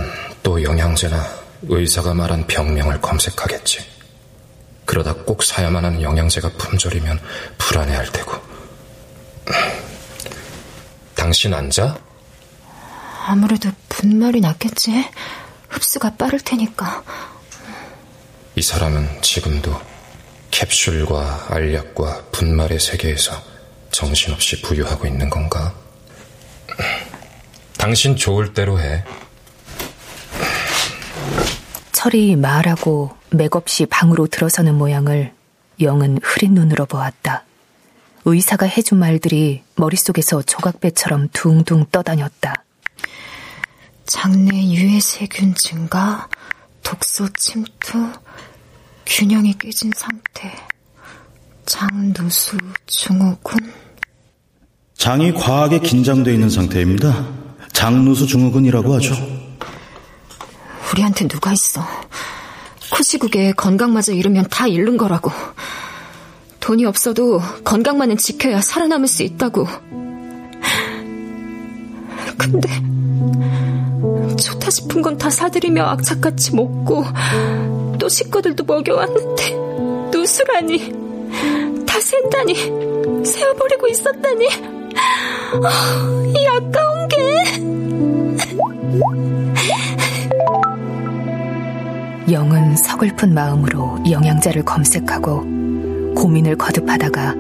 또 0.43 0.63
영양제나 0.63 1.21
의사가 1.63 2.15
말한 2.15 2.47
병명을 2.47 3.01
검색하겠지. 3.01 3.81
그러다 4.85 5.15
꼭 5.15 5.43
사야만 5.43 5.85
하는 5.85 6.03
영양제가 6.03 6.51
품절이면 6.51 7.19
불안해할 7.59 8.13
테고. 8.13 8.33
당신 11.15 11.55
앉아? 11.55 11.97
아무래도 13.27 13.71
분말이 13.89 14.41
낫겠지. 14.41 15.05
흡수가 15.69 16.17
빠를 16.17 16.41
테니까. 16.41 17.03
이 18.55 18.63
사람은 18.63 19.23
지금도 19.23 19.75
캡슐과 20.51 21.47
알약과 21.49 22.27
분말의 22.33 22.79
세계에서 22.79 23.33
정신없이 23.91 24.61
부유하고 24.61 25.07
있는 25.07 25.31
건가? 25.31 25.75
당신 27.79 28.15
좋을 28.15 28.53
대로 28.53 28.79
해. 28.79 29.05
철이 31.93 32.37
말하고 32.37 33.17
맥없이 33.31 33.87
방으로 33.87 34.27
들어서는 34.27 34.75
모양을 34.75 35.33
영은 35.81 36.19
흐린 36.23 36.55
눈으로 36.55 36.85
보았다. 36.85 37.45
의사가 38.27 38.67
해준 38.67 38.99
말들이 38.99 39.63
머릿속에서 39.77 40.43
조각배처럼 40.43 41.31
둥둥 41.33 41.87
떠다녔다. 41.91 42.64
장내 44.07 44.71
유해세균 44.71 45.55
증가, 45.55 46.29
독소 46.83 47.29
침투, 47.39 48.11
균형이 49.07 49.57
깨진 49.59 49.91
상태, 49.97 50.53
장누수 51.67 52.59
증후군. 52.87 53.73
장이 54.97 55.33
과하게 55.33 55.81
긴장되어 55.81 56.33
있는 56.33 56.51
상태입니다. 56.51 57.27
장누수 57.73 58.27
증후군이라고 58.27 58.95
하죠. 58.95 59.15
우리한테 60.93 61.27
누가 61.27 61.53
있어. 61.53 61.83
코시국에 62.93 63.53
건강마저 63.53 64.13
잃으면 64.13 64.47
다 64.51 64.67
잃는 64.67 64.97
거라고. 64.97 65.31
돈이 66.61 66.85
없어도 66.85 67.41
건강만은 67.65 68.17
지켜야 68.17 68.61
살아남을 68.61 69.09
수 69.09 69.23
있다고. 69.23 69.67
근데 72.39 72.81
좋다 74.37 74.71
싶은 74.71 75.03
건 75.03 75.17
다 75.19 75.31
사들이며 75.31 75.83
악착같이 75.85 76.55
먹고 76.55 77.05
또 77.99 78.09
식구들도 78.09 78.65
먹여왔는데 78.65 79.51
누수라니 80.13 80.93
다 81.87 81.99
샌다니 82.01 82.55
세어버리고 83.25 83.87
있었다니 83.89 84.47
어, 85.55 86.25
이 86.37 86.47
아까운 86.49 87.09
게 87.09 87.17
영은 92.33 92.77
서글픈 92.77 93.35
마음으로 93.35 93.99
영양제를 94.11 94.65
검색하고 94.65 96.15
고민을 96.15 96.57
거듭하다가 96.57 97.35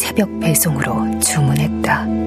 새벽 0.00 0.40
배송으로 0.40 1.20
주문했다. 1.20 2.23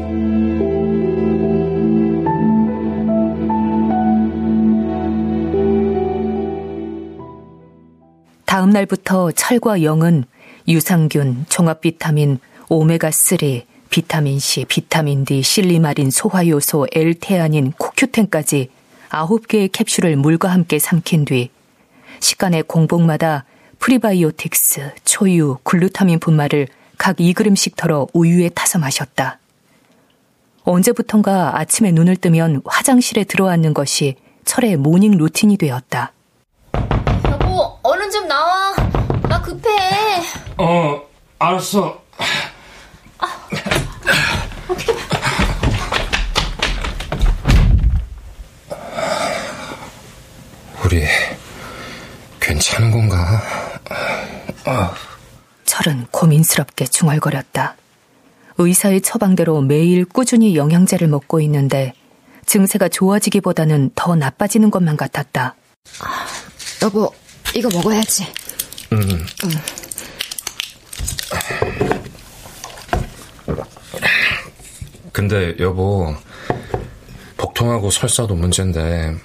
다음 8.58 8.72
날부터 8.72 9.32
철과 9.34 9.84
영은 9.84 10.24
유산균, 10.67 11.46
종합 11.48 11.80
비타민, 11.80 12.39
오메가3, 12.70 13.63
비타민 13.91 14.39
C, 14.39 14.65
비타민 14.65 15.26
D, 15.26 15.43
실리마린, 15.43 16.10
소화효소, 16.10 16.88
L테아닌, 16.91 17.74
코큐텐까지 17.74 18.72
9개의 19.10 19.70
캡슐을 19.72 20.15
물과 20.15 20.50
함께 20.50 20.80
삼킨 20.80 21.26
뒤 21.26 21.52
식간의 22.20 22.63
공복마다 22.63 23.46
프리바이오틱스, 23.78 24.96
초유, 25.06 25.60
글루타민 25.62 26.20
분말을 26.20 26.67
각 26.98 27.17
2그램씩 27.17 27.76
털어 27.76 28.08
우유에 28.13 28.50
타서 28.50 28.80
마셨다. 28.80 29.38
언제부턴가 30.63 31.60
아침에 31.60 31.91
눈을 31.91 32.15
뜨면 32.15 32.63
화장실에 32.65 33.24
들어앉는 33.24 33.76
것이 33.76 34.15
철의 34.46 34.78
morning 34.78 35.12
routine이 35.12 35.58
되었다. 35.58 36.13
여보, 37.58 37.80
얼른 37.82 38.12
좀 38.12 38.28
나와. 38.28 38.72
나 39.24 39.41
급해. 39.41 39.67
어, 40.60 41.02
알았어. 41.39 42.00
우리 50.86 51.03
괜찮은 52.39 52.91
건가? 52.91 53.41
철은 55.66 56.05
고민스럽게 56.12 56.86
중얼거렸다. 56.86 57.76
의사의 58.60 59.01
처방대로 59.01 59.62
매일 59.62 60.05
꾸준히 60.05 60.55
영양제를 60.55 61.08
먹고 61.08 61.39
있는데 61.41 61.93
증세가 62.45 62.88
좋아지기보다는 62.88 63.89
더 63.95 64.16
나빠지는 64.16 64.70
것만 64.70 64.95
같았다. 64.95 65.55
여보, 66.84 67.12
이거 67.58 67.70
먹어야지. 67.74 68.24
음. 68.93 69.26
응. 69.45 69.49
근데 75.12 75.55
여보, 75.60 76.16
복통하고 77.38 77.89
설사도 77.89 78.36
문제인데 78.36 79.16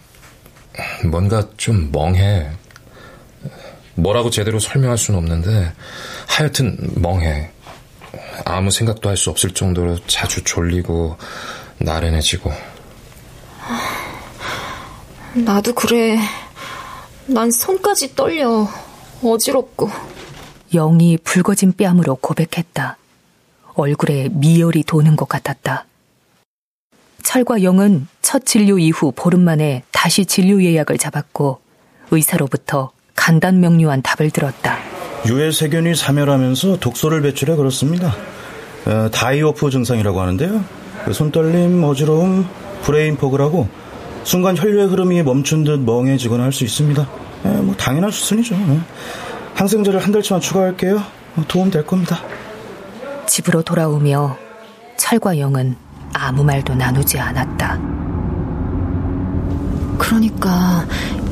뭔가 1.11 1.47
좀 1.59 1.91
멍해. 1.93 2.51
뭐라고 3.97 4.31
제대로 4.31 4.59
설명할 4.59 4.97
수는 4.97 5.19
없는데 5.19 5.75
하여튼 6.27 6.79
멍해. 6.95 7.51
아무 8.47 8.71
생각도 8.71 9.11
할 9.11 9.17
수 9.19 9.29
없을 9.29 9.51
정도로 9.51 9.99
자주 10.07 10.43
졸리고 10.43 11.19
나른해지고. 11.79 12.51
나도 15.35 15.75
그래. 15.75 16.19
난 17.27 17.51
손까지 17.51 18.15
떨려. 18.15 18.69
어지럽고. 19.23 19.91
영이 20.73 21.19
붉어진 21.23 21.73
뺨으로 21.73 22.17
고백했다. 22.17 22.97
얼굴에 23.75 24.29
미열이 24.33 24.85
도는 24.85 25.17
것 25.17 25.29
같았다. 25.29 25.87
철과 27.23 27.63
영은 27.63 28.09
첫 28.21 28.45
진료 28.45 28.79
이후 28.79 29.13
보름 29.15 29.41
만에 29.41 29.85
다시 29.93 30.27
진료 30.27 30.63
예약을 30.63 30.99
잡았고 30.99 31.61
의사로부터 32.11 32.91
간단 33.15 33.61
명료한 33.61 34.03
답을 34.03 34.31
들었다. 34.31 34.79
유해 35.29 35.53
세균이 35.53 35.95
사멸하면서 35.95 36.81
독소를 36.81 37.23
배출해 37.23 37.55
그렇습니다. 37.55 38.15
어, 38.87 39.09
die-off 39.13 39.71
증상이라고 39.71 40.21
하는데요. 40.21 40.65
그 41.05 41.13
손떨림, 41.13 41.85
어지러움, 41.85 42.47
brain 42.83 43.17
fog라고 43.17 43.69
순간 44.25 44.57
혈류의 44.57 44.87
흐름이 44.89 45.23
멈춘 45.23 45.65
듯 45.65 45.81
멍해지거나 45.81 46.45
할 46.45 46.53
수 46.53 46.65
있습니다. 46.65 47.09
에, 47.45 47.49
뭐 47.61 47.75
당연한 47.77 48.11
수순이죠. 48.11 48.55
에. 48.55 48.81
항생제를 49.55 50.01
한 50.01 50.13
달치만 50.13 50.41
추가할게요. 50.41 51.03
어, 51.37 51.45
도움 51.49 51.71
될 51.71 51.85
겁니다. 51.85 52.21
집으로 53.27 53.63
돌아오며 53.63 54.37
철과 54.97 55.39
영은 55.39 55.77
아무 56.13 56.45
말도 56.45 56.75
나누지 56.75 57.19
않았다. 57.19 57.81
그러니까 59.99 60.87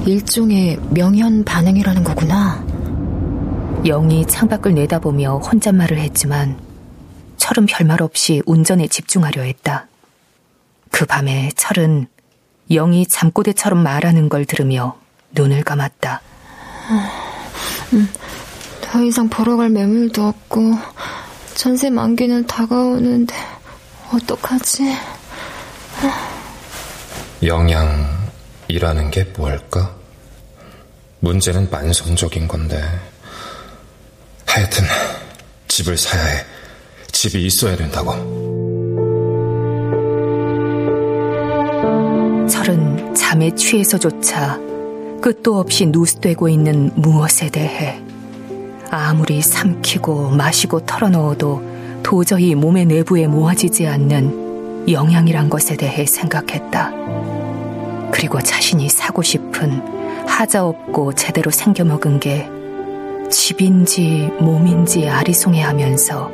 일종의 0.07 0.79
명현 0.91 1.45
반응이라는 1.45 2.03
거구나. 2.05 2.65
영이 3.85 4.27
창밖을 4.27 4.75
내다보며 4.75 5.39
혼잣말을 5.39 5.99
했지만 5.99 6.59
철은 7.37 7.67
별말 7.67 8.03
없이 8.03 8.43
운전에 8.47 8.89
집중하려 8.89 9.43
했다. 9.43 9.87
그 10.91 11.07
밤에 11.07 11.51
철은 11.57 12.07
영이 12.71 13.07
잠꼬대처럼 13.07 13.83
말하는 13.83 14.29
걸 14.29 14.45
들으며 14.45 14.97
눈을 15.33 15.65
감았다. 15.65 16.21
음, 17.93 18.09
더 18.81 19.03
이상 19.03 19.29
보러 19.29 19.57
갈 19.57 19.71
매물도 19.71 20.25
없고 20.25 20.75
전세 21.55 21.91
만기는 21.91 22.47
다가오는데 22.47 23.35
어떡하지? 24.13 24.97
영양이라는 27.43 29.11
게 29.11 29.25
뭘까? 29.37 29.95
문제는 31.21 31.71
만성적인 31.71 32.49
건데 32.49 32.83
하여튼 34.47 34.85
집을 35.69 35.97
사야 35.97 36.25
해. 36.25 36.45
집이 37.13 37.45
있어야 37.47 37.77
된다고. 37.77 38.13
철은 42.51 43.15
잠에 43.15 43.55
취해서조차 43.55 44.59
끝도 45.23 45.59
없이 45.61 45.87
누수되고 45.87 46.49
있는 46.49 46.91
무엇에 46.97 47.49
대해 47.49 48.03
아무리 48.91 49.41
삼키고 49.41 50.31
마시고 50.31 50.85
털어넣어도 50.85 51.63
도저히 52.03 52.57
몸의 52.57 52.87
내부에 52.87 53.29
모아지지 53.29 53.87
않는 53.87 54.91
영양이란 54.91 55.49
것에 55.49 55.77
대해 55.77 56.05
생각했다. 56.05 56.91
그리고 58.11 58.41
자신이 58.41 58.89
사고 58.89 59.23
싶은 59.23 60.27
하자 60.27 60.67
없고 60.67 61.13
제대로 61.13 61.53
생겨먹은 61.53 62.19
게 62.19 62.49
집인지 63.31 64.29
몸인지 64.41 65.09
아리송해 65.09 65.63
하면서 65.63 66.33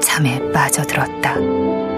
잠에 0.00 0.50
빠져들었다. 0.52 1.95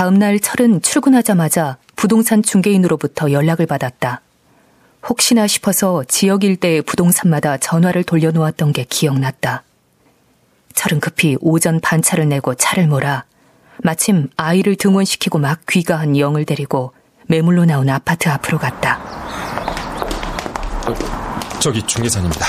다음날 0.00 0.40
철은 0.40 0.80
출근하자마자 0.80 1.76
부동산 1.94 2.42
중개인으로부터 2.42 3.32
연락을 3.32 3.66
받았다. 3.66 4.22
혹시나 5.06 5.46
싶어서 5.46 6.04
지역 6.08 6.42
일대의 6.42 6.80
부동산마다 6.80 7.58
전화를 7.58 8.04
돌려놓았던 8.04 8.72
게 8.72 8.86
기억났다. 8.88 9.62
철은 10.74 11.00
급히 11.00 11.36
오전 11.42 11.80
반차를 11.80 12.30
내고 12.30 12.54
차를 12.54 12.86
몰아 12.86 13.24
마침 13.82 14.30
아이를 14.38 14.76
등원시키고 14.76 15.38
막 15.38 15.58
귀가한 15.68 16.16
영을 16.16 16.46
데리고 16.46 16.94
매물로 17.26 17.66
나온 17.66 17.90
아파트 17.90 18.30
앞으로 18.30 18.56
갔다. 18.56 19.00
어, 20.86 20.94
저기 21.60 21.86
중개사입니다. 21.86 22.46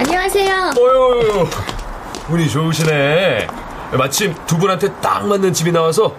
안녕하세요. 0.00 0.72
어유 0.76 1.48
운이 2.28 2.50
좋으시네. 2.50 3.46
마침 3.96 4.34
두 4.46 4.58
분한테 4.58 4.92
딱 5.00 5.26
맞는 5.26 5.54
집이 5.54 5.72
나와서 5.72 6.14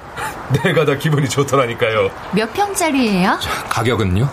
내가 0.64 0.86
다 0.86 0.96
기분이 0.96 1.28
좋더라니까요. 1.30 2.10
몇 2.34 2.54
평짜리예요? 2.54 3.40
가격은요? 3.70 4.30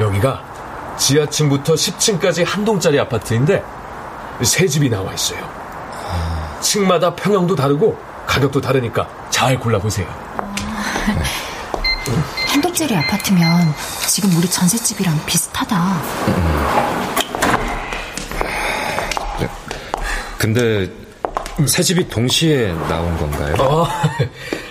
여기가 0.00 0.42
지하층부터 0.98 1.74
10층까지 1.74 2.44
한 2.46 2.64
동짜리 2.64 2.98
아파트인데 2.98 3.62
세 4.42 4.66
집이 4.66 4.88
나와 4.88 5.12
있어요. 5.12 5.48
층마다 6.60 7.14
평형도 7.14 7.56
다르고 7.56 7.98
가격도 8.26 8.60
다르니까 8.60 9.08
잘 9.30 9.58
골라보세요. 9.58 10.06
한 12.46 12.60
동짜리 12.60 12.96
아파트면 12.96 13.74
지금 14.08 14.34
우리 14.36 14.48
전셋집이랑 14.48 15.20
비슷하다. 15.26 16.00
근데 20.38 20.90
새 21.66 21.82
집이 21.82 22.08
동시에 22.08 22.72
나온 22.88 23.16
건가요? 23.18 23.54
아, 23.58 24.06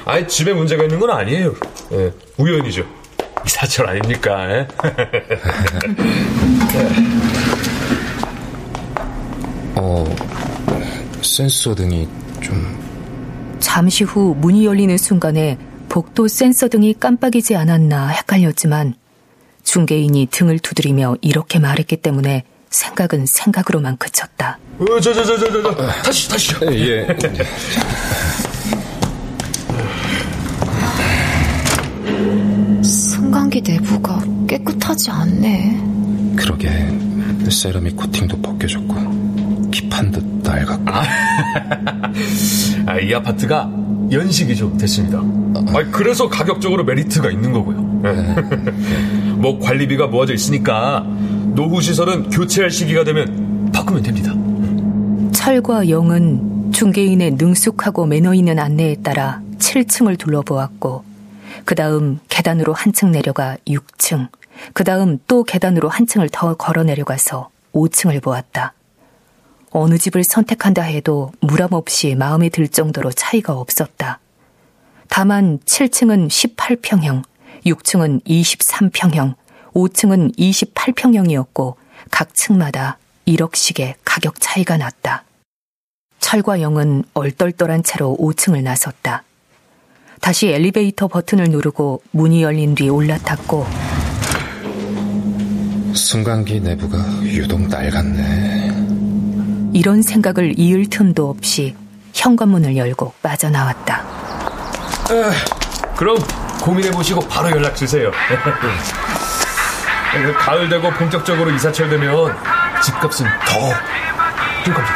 아니 0.09 0.27
집에 0.27 0.53
문제가 0.53 0.83
있는 0.83 0.99
건 0.99 1.11
아니에요. 1.11 1.53
예, 1.91 2.11
우연이죠. 2.37 2.83
이사철 3.45 3.87
아닙니까? 3.87 4.51
예? 4.51 4.67
어, 9.75 10.03
센서 11.21 11.75
등이 11.75 12.09
좀... 12.41 12.79
잠시 13.59 14.03
후 14.03 14.33
문이 14.35 14.65
열리는 14.65 14.97
순간에 14.97 15.59
복도 15.89 16.27
센서 16.27 16.69
등이 16.69 16.95
깜빡이지 16.99 17.55
않았나 17.55 18.07
헷갈렸지만 18.07 18.95
중개인이 19.63 20.29
등을 20.31 20.57
두드리며 20.57 21.17
이렇게 21.21 21.59
말했기 21.59 21.97
때문에 21.97 22.45
생각은 22.71 23.27
생각으로만 23.31 23.97
그쳤다. 23.97 24.57
어, 24.79 24.99
저, 24.99 25.13
저, 25.13 25.23
저, 25.23 25.37
저, 25.37 25.51
저, 25.51 25.61
저. 25.61 25.75
다시, 26.01 26.29
다시. 26.29 26.55
예. 26.71 27.05
승강기 33.29 33.61
내부가 33.61 34.19
깨끗하지 34.47 35.11
않네. 35.11 35.79
그러게 36.35 36.67
세라믹 37.47 37.95
코팅도 37.95 38.41
벗겨졌고 38.41 38.95
킵한 39.69 40.11
듯 40.11 40.23
낡았고. 40.41 40.83
아, 40.89 41.03
아, 42.87 42.99
이 42.99 43.13
아파트가 43.13 43.71
연식이 44.11 44.55
좀 44.55 44.75
됐습니다. 44.79 45.19
아, 45.19 45.83
그래서 45.91 46.27
가격적으로 46.27 46.83
메리트가 46.83 47.29
있는 47.29 47.53
거고요. 47.53 47.77
뭐 49.37 49.59
관리비가 49.59 50.07
모아져 50.07 50.33
있으니까 50.33 51.05
노후 51.53 51.81
시설은 51.81 52.31
교체할 52.31 52.71
시기가 52.71 53.03
되면 53.03 53.69
바꾸면 53.71 54.01
됩니다. 54.01 54.33
철과 55.33 55.87
영은 55.87 56.71
중개인의 56.71 57.33
능숙하고 57.33 58.07
매너 58.07 58.33
있는 58.33 58.57
안내에 58.57 58.95
따라 59.03 59.39
7층을 59.59 60.17
둘러보았고 60.17 61.08
그 61.65 61.75
다음 61.75 62.19
계단으로 62.29 62.73
한층 62.73 63.11
내려가 63.11 63.57
6층, 63.67 64.29
그 64.73 64.83
다음 64.83 65.19
또 65.27 65.43
계단으로 65.43 65.89
한 65.89 66.07
층을 66.07 66.29
더 66.31 66.55
걸어 66.55 66.83
내려가서 66.83 67.49
5층을 67.73 68.21
보았다. 68.21 68.73
어느 69.71 69.97
집을 69.97 70.23
선택한다 70.23 70.81
해도 70.81 71.31
무람 71.41 71.73
없이 71.73 72.15
마음에 72.15 72.49
들 72.49 72.67
정도로 72.67 73.11
차이가 73.11 73.53
없었다. 73.53 74.19
다만 75.07 75.59
7층은 75.59 76.27
18평형, 76.27 77.23
6층은 77.65 78.23
23평형, 78.25 79.35
5층은 79.73 80.37
28평형이었고 80.37 81.75
각 82.11 82.33
층마다 82.33 82.97
1억씩의 83.27 83.95
가격 84.03 84.35
차이가 84.39 84.77
났다. 84.77 85.23
철과 86.19 86.61
영은 86.61 87.03
얼떨떨한 87.13 87.83
채로 87.83 88.17
5층을 88.19 88.63
나섰다. 88.63 89.23
다시 90.21 90.47
엘리베이터 90.49 91.07
버튼을 91.07 91.45
누르고 91.45 92.01
문이 92.11 92.43
열린 92.43 92.75
뒤 92.75 92.89
올라탔고 92.89 93.65
승강기 95.95 96.59
내부가 96.61 96.97
유독 97.23 97.61
낡았네. 97.67 98.69
이런 99.73 100.01
생각을 100.01 100.53
이을 100.57 100.87
틈도 100.89 101.29
없이 101.29 101.75
현관문을 102.13 102.75
열고 102.77 103.13
빠져나왔다. 103.21 104.03
에, 105.11 105.31
그럼 105.95 106.17
고민해보시고 106.61 107.21
바로 107.27 107.49
연락 107.51 107.75
주세요. 107.75 108.11
가을 110.39 110.69
되고 110.69 110.89
본격적으로 110.91 111.51
이사철 111.51 111.89
되면 111.89 112.35
집값은 112.83 113.25
더 113.47 113.73
뛸 114.63 114.73
겁니다. 114.73 114.95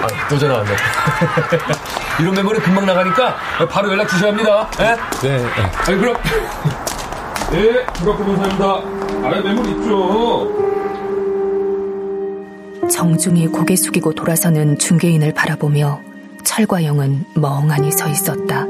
아, 0.00 0.28
또 0.28 0.38
전화 0.38 0.54
왔네. 0.58 0.70
이런 2.20 2.34
메모리 2.34 2.58
금방 2.60 2.84
나가니까 2.86 3.36
바로 3.70 3.90
연락 3.90 4.08
주셔야 4.08 4.30
합니다. 4.30 4.68
네? 4.76 4.96
네. 5.22 5.38
네. 5.38 5.44
아니, 5.86 5.98
그럼. 5.98 6.16
네, 7.50 7.86
주각 7.94 8.18
변호사입니다. 8.18 8.82
아래 9.26 9.40
매물 9.40 9.66
있죠. 9.70 10.68
정중히 12.90 13.46
고개 13.46 13.76
숙이고 13.76 14.12
돌아서는 14.14 14.78
중개인을 14.78 15.32
바라보며 15.34 16.00
철과 16.44 16.84
영은 16.84 17.24
멍하니 17.36 17.92
서 17.92 18.08
있었다. 18.08 18.66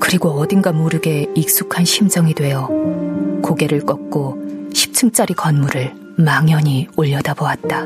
그리고 0.00 0.30
어딘가 0.32 0.72
모르게 0.72 1.26
익숙한 1.34 1.84
심정이 1.84 2.34
되어 2.34 2.68
고개를 3.42 3.86
꺾고 3.86 4.68
10층짜리 4.72 5.34
건물을 5.36 5.94
망연히 6.16 6.88
올려다보았다. 6.96 7.84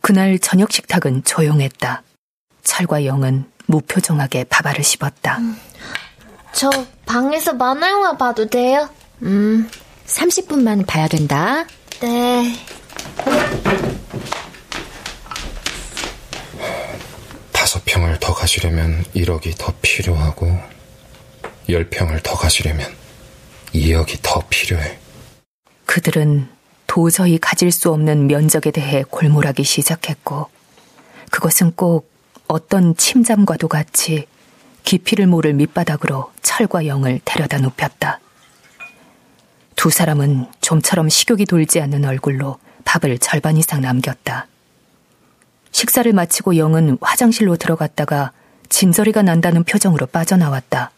그날 0.00 0.38
저녁 0.38 0.72
식탁은 0.72 1.24
조용했다. 1.24 2.02
철과 2.62 3.04
영은 3.04 3.44
무표정하게 3.66 4.44
밥알을 4.44 4.82
씹었다. 4.82 5.38
음, 5.38 5.56
저 6.52 6.70
방에서 7.06 7.52
만화 7.54 7.90
영화 7.90 8.16
봐도 8.16 8.46
돼요? 8.46 8.88
음, 9.22 9.68
30분만 10.06 10.86
봐야 10.86 11.06
된다. 11.08 11.64
네. 12.00 12.54
다섯 17.52 17.84
평을 17.84 18.18
더 18.18 18.34
가시려면 18.34 19.04
1억이 19.14 19.56
더 19.58 19.72
필요하고, 19.80 20.58
10평을 21.68 22.22
더 22.22 22.34
가시려면 22.34 22.92
2억이 23.74 24.18
더 24.22 24.42
필요해. 24.48 24.98
그들은 25.86 26.48
도저히 26.90 27.38
가질 27.38 27.70
수 27.70 27.92
없는 27.92 28.26
면적에 28.26 28.72
대해 28.72 29.04
골몰하기 29.08 29.62
시작했고, 29.62 30.48
그것은 31.30 31.70
꼭 31.76 32.10
어떤 32.48 32.96
침잠과도 32.96 33.68
같이 33.68 34.26
깊이를 34.82 35.28
모를 35.28 35.52
밑바닥으로 35.52 36.32
철과 36.42 36.86
영을 36.86 37.20
데려다 37.24 37.58
눕혔다. 37.58 38.18
두 39.76 39.88
사람은 39.88 40.46
좀처럼 40.60 41.08
식욕이 41.08 41.44
돌지 41.44 41.80
않는 41.80 42.04
얼굴로 42.04 42.58
밥을 42.84 43.18
절반 43.18 43.56
이상 43.56 43.82
남겼다. 43.82 44.48
식사를 45.70 46.12
마치고 46.12 46.56
영은 46.56 46.98
화장실로 47.00 47.56
들어갔다가 47.56 48.32
진저리가 48.68 49.22
난다는 49.22 49.62
표정으로 49.62 50.06
빠져나왔다. 50.06 50.90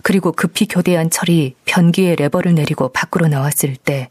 그리고 0.00 0.32
급히 0.32 0.66
교대한 0.66 1.10
철이 1.10 1.54
변기에 1.66 2.14
레버를 2.14 2.54
내리고 2.54 2.88
밖으로 2.88 3.28
나왔을 3.28 3.76
때 3.76 4.08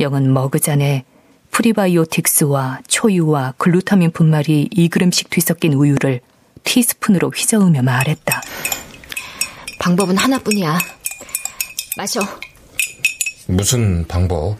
영은 0.00 0.32
머그잔에 0.32 1.04
프리바이오틱스와 1.50 2.82
초유와 2.86 3.54
글루타민 3.58 4.12
분말이 4.12 4.68
2g씩 4.72 5.30
뒤섞인 5.30 5.74
우유를 5.74 6.20
티스푼으로 6.64 7.30
휘저으며 7.30 7.82
말했다. 7.82 8.42
방법은 9.80 10.16
하나뿐이야. 10.16 10.78
마셔. 11.96 12.20
무슨 13.46 14.06
방법? 14.06 14.58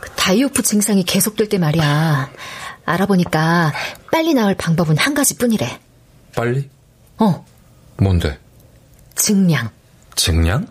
그 0.00 0.10
다이오프 0.10 0.62
증상이 0.62 1.02
계속될 1.02 1.48
때 1.48 1.58
말이야. 1.58 2.30
알아보니까 2.84 3.72
빨리 4.12 4.32
나을 4.34 4.54
방법은 4.54 4.96
한 4.96 5.14
가지뿐이래. 5.14 5.80
빨리? 6.34 6.70
어. 7.18 7.44
뭔데? 7.98 8.38
증량. 9.14 9.70
증량? 10.14 10.66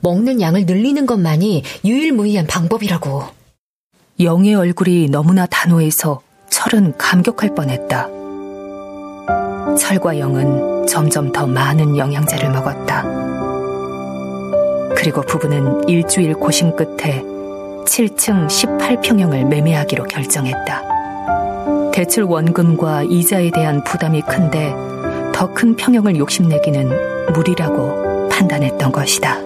먹는 0.00 0.40
양을 0.40 0.66
늘리는 0.66 1.06
것만이 1.06 1.62
유일무이한 1.84 2.46
방법이라고. 2.46 3.22
영의 4.20 4.54
얼굴이 4.54 5.08
너무나 5.10 5.46
단호해서 5.46 6.20
철은 6.50 6.96
감격할 6.96 7.54
뻔했다. 7.54 8.08
철과 9.76 10.18
영은 10.18 10.86
점점 10.86 11.32
더 11.32 11.46
많은 11.46 11.96
영양제를 11.98 12.50
먹었다. 12.50 13.04
그리고 14.96 15.20
부부는 15.22 15.88
일주일 15.88 16.34
고심 16.34 16.74
끝에 16.76 17.22
7층 17.84 18.46
18평형을 18.48 19.46
매매하기로 19.46 20.04
결정했다. 20.04 20.82
대출 21.92 22.24
원금과 22.24 23.04
이자에 23.04 23.50
대한 23.50 23.84
부담이 23.84 24.22
큰데 24.22 24.74
더 25.34 25.52
큰 25.52 25.76
평형을 25.76 26.16
욕심내기는 26.16 27.32
무리라고 27.34 28.28
판단했던 28.30 28.90
것이다. 28.92 29.45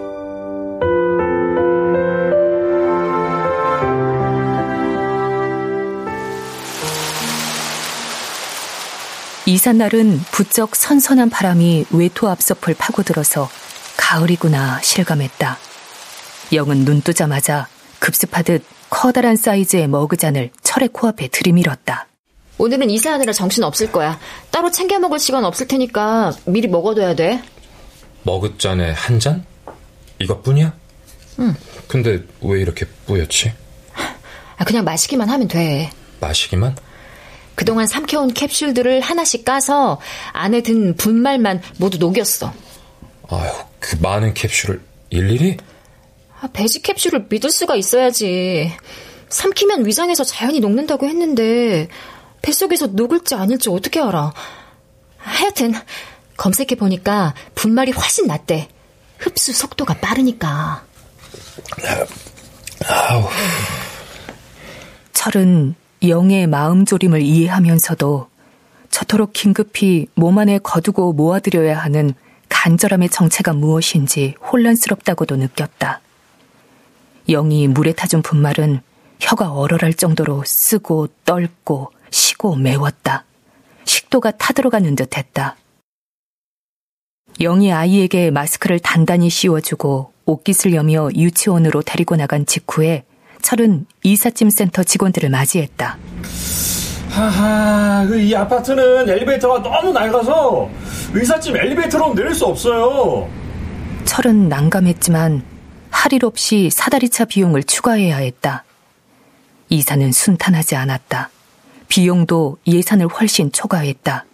이삿날은 9.51 10.21
부쩍 10.31 10.77
선선한 10.77 11.29
바람이 11.29 11.87
외투 11.91 12.29
앞섭을 12.29 12.75
파고들어서 12.79 13.51
가을이구나 13.97 14.81
실감했다. 14.81 15.59
영은 16.53 16.85
눈 16.85 17.03
뜨자마자 17.03 17.67
급습하듯 17.99 18.63
커다란 18.91 19.35
사이즈의 19.35 19.89
머그잔을 19.89 20.51
철의 20.63 20.91
코앞에 20.93 21.29
들이밀었다. 21.29 22.07
오늘은 22.59 22.91
이사하느라 22.91 23.33
정신 23.33 23.65
없을 23.65 23.91
거야. 23.91 24.21
따로 24.53 24.71
챙겨 24.71 25.01
먹을 25.01 25.19
시간 25.19 25.45
없을 25.45 25.67
테니까 25.67 26.33
미리 26.45 26.69
먹어둬야 26.69 27.17
돼. 27.17 27.43
머그잔에 28.23 28.93
한 28.93 29.19
잔? 29.19 29.45
이것뿐이야? 30.21 30.73
응. 31.41 31.57
근데 31.89 32.25
왜 32.41 32.61
이렇게 32.61 32.87
뿌옇지? 33.07 33.53
아, 34.59 34.65
그냥 34.65 34.85
마시기만 34.85 35.29
하면 35.29 35.49
돼. 35.49 35.91
마시기만? 36.21 36.77
그동안 37.61 37.87
삼켜온 37.87 38.33
캡슐들을 38.33 39.03
하나씩 39.03 39.45
까서 39.45 40.01
안에 40.33 40.63
든 40.63 40.97
분말만 40.97 41.61
모두 41.77 41.99
녹였어. 41.99 42.55
아휴, 43.29 43.65
그 43.79 43.97
많은 44.01 44.33
캡슐을 44.33 44.81
일일이? 45.11 45.59
아, 46.41 46.49
배지 46.55 46.81
캡슐을 46.81 47.27
믿을 47.29 47.51
수가 47.51 47.77
있어야지. 47.77 48.73
삼키면 49.29 49.85
위장에서 49.85 50.25
자연히 50.25 50.61
녹는다고 50.61 51.07
했는데 51.07 51.89
뱃속에서 52.41 52.87
녹을지 52.87 53.35
아닐지 53.35 53.69
어떻게 53.69 54.01
알아? 54.01 54.33
하여튼 55.19 55.75
검색해 56.39 56.77
보니까 56.79 57.35
분말이 57.55 57.93
훨씬 57.93 58.27
낫대. 58.27 58.69
흡수 59.19 59.53
속도가 59.53 59.99
빠르니까. 59.99 60.83
아우. 62.89 63.29
철은 65.13 65.75
영의 66.09 66.47
마음 66.47 66.87
조림을 66.87 67.21
이해하면서도 67.21 68.29
저토록 68.89 69.35
긴급히 69.35 70.07
몸 70.15 70.39
안에 70.39 70.59
거두고 70.59 71.13
모아들여야 71.13 71.79
하는 71.79 72.15
간절함의 72.49 73.11
정체가 73.11 73.53
무엇인지 73.53 74.35
혼란스럽다고도 74.51 75.37
느꼈다. 75.37 76.01
영이 77.29 77.69
물에 77.69 77.93
타준 77.93 78.23
분말은 78.23 78.81
혀가 79.21 79.53
얼얼할 79.53 79.93
정도로 79.93 80.43
쓰고 80.47 81.09
떨고 81.25 81.93
시고 82.11 82.57
매웠다. 82.57 83.25
식도가 83.85 84.33
타들어가는 84.33 84.97
듯 84.97 85.17
했다. 85.19 85.57
영이 87.41 87.73
아이에게 87.73 88.31
마스크를 88.31 88.81
단단히 88.81 89.29
씌워주고 89.29 90.13
옷깃을 90.25 90.75
여며 90.75 91.11
유치원으로 91.15 91.83
데리고 91.83 92.17
나간 92.17 92.47
직후에 92.47 93.05
철은 93.43 93.87
이삿짐 94.03 94.51
센터 94.51 94.83
직원들을 94.83 95.29
맞이했다. 95.31 95.99
하하, 97.11 98.07
그이 98.07 98.35
아파트는 98.37 99.09
엘리베이터가 99.09 99.63
너무 99.63 99.93
낡아서 99.93 100.69
의사집 101.13 101.57
엘리베이터로 101.57 102.15
내릴 102.15 102.35
수 102.35 102.47
없어요. 102.47 103.29
철은 104.05 104.49
난감했지만 104.49 105.43
할 105.91 106.13
일 106.13 106.25
없이 106.25 106.71
사다리차 106.73 107.25
비용을 107.27 107.65
추가해야 107.65 108.17
했다. 108.19 108.65
이사는 109.69 110.13
순탄하지 110.13 110.77
않았다. 110.77 111.31
비용도 111.89 112.59
예산을 112.67 113.07
훨씬 113.09 113.51
초과했다. 113.53 114.25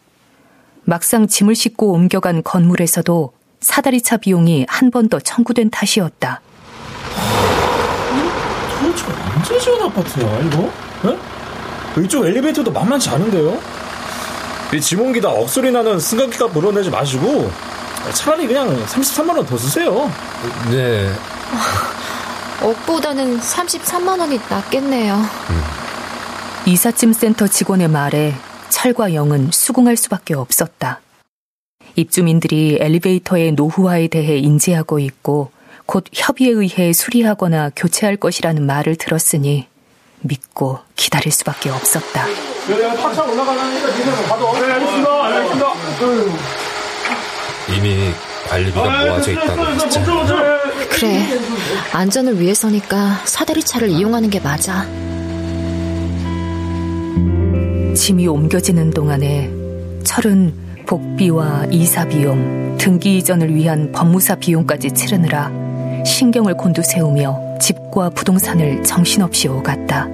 막상 0.84 1.26
짐을 1.26 1.54
싣고 1.54 1.92
옮겨간 1.92 2.42
건물에서도 2.42 3.32
사다리차 3.61 4.18
비용이 4.18 4.66
한 4.68 4.90
번 4.90 5.09
더 5.09 5.18
청구된 5.18 5.70
탓이었다. 5.70 6.40
도대체 8.81 9.05
언제 9.37 9.59
지은 9.59 9.83
아파트야, 9.83 10.41
이거? 10.41 10.70
에? 11.11 12.03
이쪽 12.03 12.27
엘리베이터도 12.27 12.70
만만치 12.70 13.09
않은데요? 13.11 13.59
이 14.74 14.81
지몬기다 14.81 15.29
억소리 15.31 15.70
나는 15.70 15.99
승강기값 15.99 16.53
물어내지 16.53 16.91
마시고 16.91 17.51
차라리 18.12 18.47
그냥 18.47 18.68
33만 18.87 19.37
원 19.37 19.47
더 19.47 19.57
쓰세요. 19.57 20.11
네. 20.70 21.11
억보다는 22.62 23.39
33만 23.41 24.18
원이 24.18 24.41
낫겠네요. 24.49 25.14
음. 25.16 25.62
이삿짐 26.66 27.12
센터 27.12 27.47
직원의 27.47 27.89
말에 27.89 28.35
철과 28.70 29.14
영은 29.14 29.51
수긍할 29.53 29.97
수밖에 29.97 30.35
없었다. 30.35 31.01
입주민들이 31.95 32.77
엘리베이터의 32.81 33.53
노후화에 33.53 34.09
대해 34.09 34.37
인지하고 34.39 34.99
있고 34.99 35.51
곧 35.87 36.05
협의에 36.12 36.51
의해 36.51 36.93
수리하거나 36.93 37.70
교체할 37.76 38.16
것이라는 38.16 38.64
말을 38.66 38.97
들었으니 38.97 39.66
믿고 40.20 40.80
기다릴 40.97 41.32
수밖에 41.32 41.70
없었다. 41.70 42.26
네. 42.26 42.34
이미 47.76 48.12
관리비가 48.49 48.82
모아져 48.82 49.32
있다고 49.32 49.66
했지. 49.66 50.01
그래. 50.91 51.22
안전을 51.93 52.41
위해서니까 52.41 53.22
사다리 53.24 53.62
차를 53.62 53.89
이용하는 53.89 54.30
게 54.30 54.41
맞아. 54.41 54.84
짐이 57.95 58.26
옮겨지는 58.26 58.91
동안에 58.91 59.51
철은 60.05 60.55
복비와 60.87 61.66
이사 61.70 62.07
비용, 62.07 62.76
등기 62.78 63.18
이전을 63.18 63.55
위한 63.55 63.91
법무사 63.93 64.37
비용까지 64.37 64.93
치르느라 64.93 65.66
신경을 66.07 66.57
곤두세우며 66.57 67.59
집과 67.61 68.11
부동산을 68.11 68.84
정신없이 68.84 69.48
오갔다. 69.48 70.07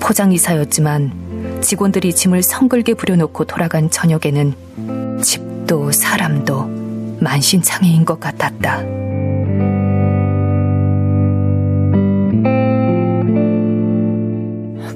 포장이사였지만 0.00 1.60
직원들이 1.60 2.14
짐을 2.14 2.42
성글게 2.42 2.94
부려놓고 2.94 3.44
돌아간 3.44 3.90
저녁에는 3.90 5.20
집도 5.22 5.90
사람도 5.92 6.64
만신창이인 7.20 8.04
것 8.04 8.20
같았다. 8.20 8.82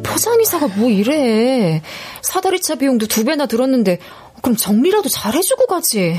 포장이사가 0.02 0.68
뭐 0.76 0.88
이래. 0.88 1.82
사다리차 2.22 2.76
비용도 2.76 3.06
두 3.06 3.24
배나 3.24 3.46
들었는데 3.46 3.98
그럼 4.40 4.56
정리라도 4.56 5.08
잘 5.08 5.34
해주고 5.34 5.66
가지. 5.66 6.16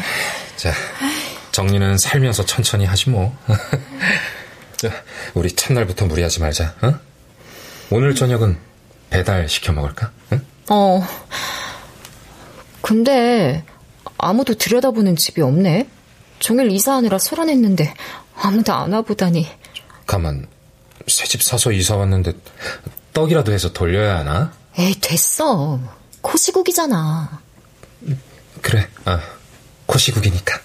자, 0.57 0.71
정리는 1.57 1.97
살면서 1.97 2.45
천천히 2.45 2.85
하지 2.85 3.09
뭐. 3.09 3.35
자, 4.77 4.91
우리 5.33 5.51
첫날부터 5.51 6.05
무리하지 6.05 6.39
말자. 6.39 6.75
어? 6.83 6.99
오늘 7.89 8.13
저녁은 8.13 8.59
배달 9.09 9.49
시켜 9.49 9.73
먹을까? 9.73 10.11
응? 10.33 10.45
어. 10.69 11.03
근데 12.81 13.65
아무도 14.19 14.53
들여다보는 14.53 15.15
집이 15.15 15.41
없네. 15.41 15.89
종일 16.37 16.69
이사하느라 16.69 17.17
소란했는데 17.17 17.91
아무도 18.35 18.73
안 18.73 18.93
와보다니. 18.93 19.47
가만, 20.05 20.45
새집 21.07 21.41
사서 21.41 21.71
이사 21.71 21.95
왔는데 21.95 22.33
떡이라도 23.13 23.51
해서 23.51 23.73
돌려야 23.73 24.19
하나? 24.19 24.53
에이, 24.77 24.93
됐어. 25.01 25.79
코시국이잖아. 26.21 27.41
그래, 28.61 28.87
아, 29.05 29.19
코시국이니까. 29.87 30.61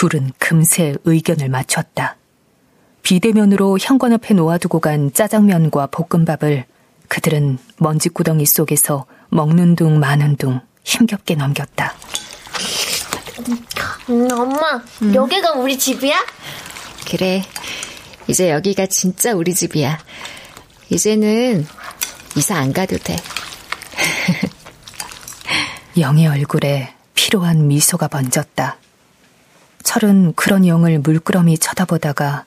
둘은 0.00 0.32
금세 0.38 0.96
의견을 1.04 1.50
맞췄다. 1.50 2.16
비대면으로 3.02 3.76
현관 3.78 4.14
앞에 4.14 4.32
놓아두고 4.32 4.80
간 4.80 5.12
짜장면과 5.12 5.88
볶음밥을 5.88 6.64
그들은 7.08 7.58
먼지구덩이 7.76 8.46
속에서 8.46 9.04
먹는 9.28 9.76
둥 9.76 9.98
마는 9.98 10.36
둥 10.36 10.62
힘겹게 10.84 11.34
넘겼다. 11.34 11.94
음, 14.08 14.28
엄마, 14.32 14.82
음. 15.02 15.14
여기가 15.14 15.52
우리 15.52 15.76
집이야? 15.76 16.24
그래. 17.06 17.42
이제 18.26 18.48
여기가 18.48 18.86
진짜 18.86 19.34
우리 19.34 19.52
집이야. 19.52 19.98
이제는 20.88 21.66
이사 22.36 22.56
안 22.56 22.72
가도 22.72 22.96
돼. 22.96 23.16
영의 26.00 26.26
얼굴에 26.26 26.94
피로한 27.14 27.68
미소가 27.68 28.08
번졌다. 28.08 28.78
철은 29.82 30.34
그런 30.34 30.66
영을 30.66 30.98
물끄러미 30.98 31.58
쳐다보다가 31.58 32.44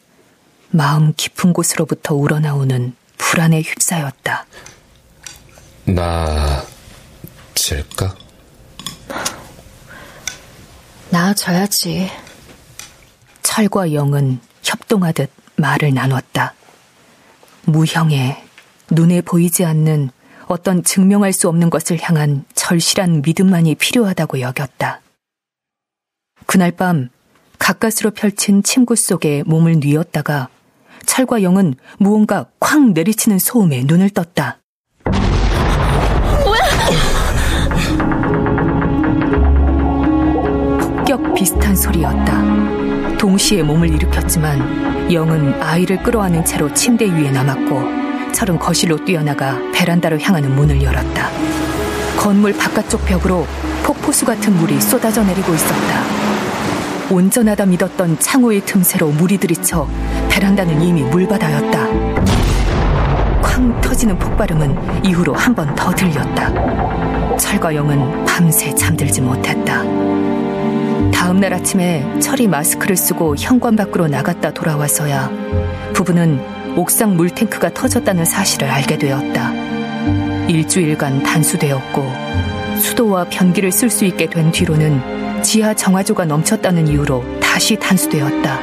마음 0.69 1.13
깊은 1.15 1.53
곳으로부터 1.53 2.15
우러나오는 2.15 2.95
불안에 3.17 3.61
휩싸였다. 3.61 4.45
나 5.85 6.63
질까? 7.53 8.15
나아져야지. 11.09 12.09
철과 13.43 13.93
영은 13.93 14.39
협동하듯 14.63 15.29
말을 15.57 15.93
나눴다. 15.93 16.55
무형의 17.65 18.43
눈에 18.89 19.21
보이지 19.21 19.63
않는 19.63 20.09
어떤 20.47 20.83
증명할 20.83 21.33
수 21.33 21.47
없는 21.47 21.69
것을 21.69 21.99
향한 22.01 22.45
절실한 22.55 23.21
믿음만이 23.21 23.75
필요하다고 23.75 24.39
여겼다. 24.41 25.01
그날 26.45 26.71
밤 26.71 27.09
가까스로 27.63 28.11
펼친 28.11 28.61
침구 28.61 28.97
속에 28.97 29.41
몸을 29.45 29.79
뉘었다가 29.79 30.49
철과 31.05 31.41
영은 31.43 31.75
무언가 31.97 32.47
쾅 32.59 32.93
내리치는 32.93 33.39
소음에 33.39 33.83
눈을 33.85 34.09
떴다. 34.09 34.59
폭격 40.77 41.33
비슷한 41.33 41.73
소리였다. 41.73 43.17
동시에 43.17 43.63
몸을 43.63 43.93
일으켰지만 43.93 45.13
영은 45.13 45.61
아이를 45.61 46.03
끌어안은 46.03 46.43
채로 46.43 46.73
침대 46.73 47.05
위에 47.05 47.31
남았고 47.31 48.33
철은 48.33 48.59
거실로 48.59 49.05
뛰어나가 49.05 49.57
베란다로 49.73 50.19
향하는 50.19 50.53
문을 50.53 50.83
열었다. 50.83 51.29
건물 52.17 52.51
바깥쪽 52.57 53.05
벽으로 53.05 53.47
폭포수 53.83 54.25
같은 54.25 54.53
물이 54.57 54.81
쏟아져 54.81 55.23
내리고 55.23 55.53
있었다. 55.53 56.22
온전하다 57.09 57.65
믿었던 57.67 58.19
창호의 58.19 58.61
틈새로 58.65 59.09
물이 59.09 59.37
들이쳐 59.37 59.87
베란다는 60.29 60.81
이미 60.81 61.03
물바다였다. 61.03 61.87
쾅 63.41 63.81
터지는 63.81 64.17
폭발음은 64.17 65.05
이후로 65.05 65.33
한 65.33 65.53
번 65.53 65.75
더 65.75 65.91
들렸다. 65.93 67.37
철과 67.37 67.75
영은 67.75 68.25
밤새 68.25 68.73
잠들지 68.73 69.21
못했다. 69.21 69.83
다음 71.11 71.39
날 71.39 71.53
아침에 71.53 72.03
철이 72.19 72.47
마스크를 72.47 72.97
쓰고 72.97 73.35
현관 73.37 73.75
밖으로 73.75 74.07
나갔다 74.07 74.51
돌아와서야 74.51 75.29
부부는 75.93 76.75
옥상 76.75 77.15
물탱크가 77.15 77.73
터졌다는 77.73 78.25
사실을 78.25 78.69
알게 78.69 78.97
되었다. 78.97 79.51
일주일간 80.47 81.23
단수되었고 81.23 82.11
수도와 82.79 83.25
변기를 83.29 83.71
쓸 83.71 83.89
수 83.89 84.05
있게 84.05 84.29
된 84.29 84.51
뒤로는 84.51 85.22
지하 85.43 85.73
정화조가 85.73 86.25
넘쳤다는 86.25 86.87
이유로 86.87 87.23
다시 87.39 87.75
단수되었다. 87.75 88.59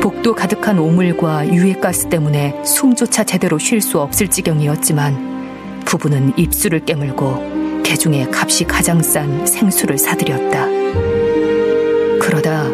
복도 0.00 0.34
가득한 0.34 0.78
오물과 0.78 1.48
유해가스 1.48 2.08
때문에 2.08 2.60
숨조차 2.64 3.22
제대로 3.22 3.58
쉴 3.58 3.80
수 3.80 4.00
없을 4.00 4.26
지경이었지만 4.26 5.82
부부는 5.84 6.32
입술을 6.36 6.84
깨물고 6.84 7.82
개중에 7.84 8.26
값이 8.32 8.64
가장 8.64 9.00
싼 9.02 9.46
생수를 9.46 9.98
사들였다. 9.98 10.66
그러다 12.18 12.64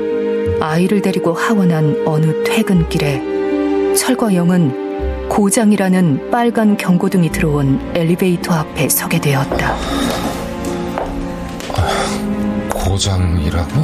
아이를 0.61 1.03
데리고 1.03 1.35
하원한 1.35 2.03
어느 2.07 2.45
퇴근길에 2.45 3.95
철과 3.95 4.35
영은 4.35 5.29
고장이라는 5.29 6.31
빨간 6.31 6.77
경고등이 6.77 7.31
들어온 7.31 7.81
엘리베이터 7.95 8.55
앞에 8.55 8.89
서게 8.89 9.21
되었다. 9.21 9.77
고장이라고? 12.99 13.81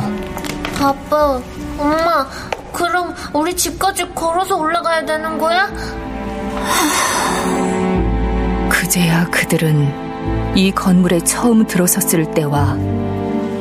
아빠, 0.81 1.41
엄마, 1.79 2.27
그럼 2.73 3.15
우리 3.33 3.55
집까지 3.55 4.13
걸어서 4.13 4.57
올라가야 4.57 5.07
되는 5.07 5.39
거야? 5.39 5.71
그제야 8.69 9.25
그들은 9.31 10.57
이 10.57 10.73
건물에 10.73 11.21
처음 11.21 11.65
들어섰을 11.65 12.35
때와 12.35 12.77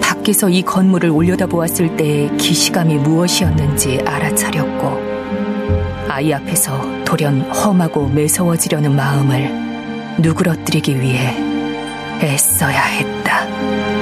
밖에서 0.01 0.49
이 0.49 0.63
건물을 0.63 1.11
올려다보았을 1.11 1.97
때의 1.97 2.35
기시감이 2.37 2.95
무엇이었는지 2.95 4.01
알아차렸고 4.05 5.13
아이 6.09 6.33
앞에서 6.33 6.81
돌연 7.05 7.41
험하고 7.51 8.07
매서워지려는 8.07 8.95
마음을 8.95 10.17
누그러뜨리기 10.19 10.99
위해 10.99 11.37
애써야 12.21 12.81
했다. 12.81 13.92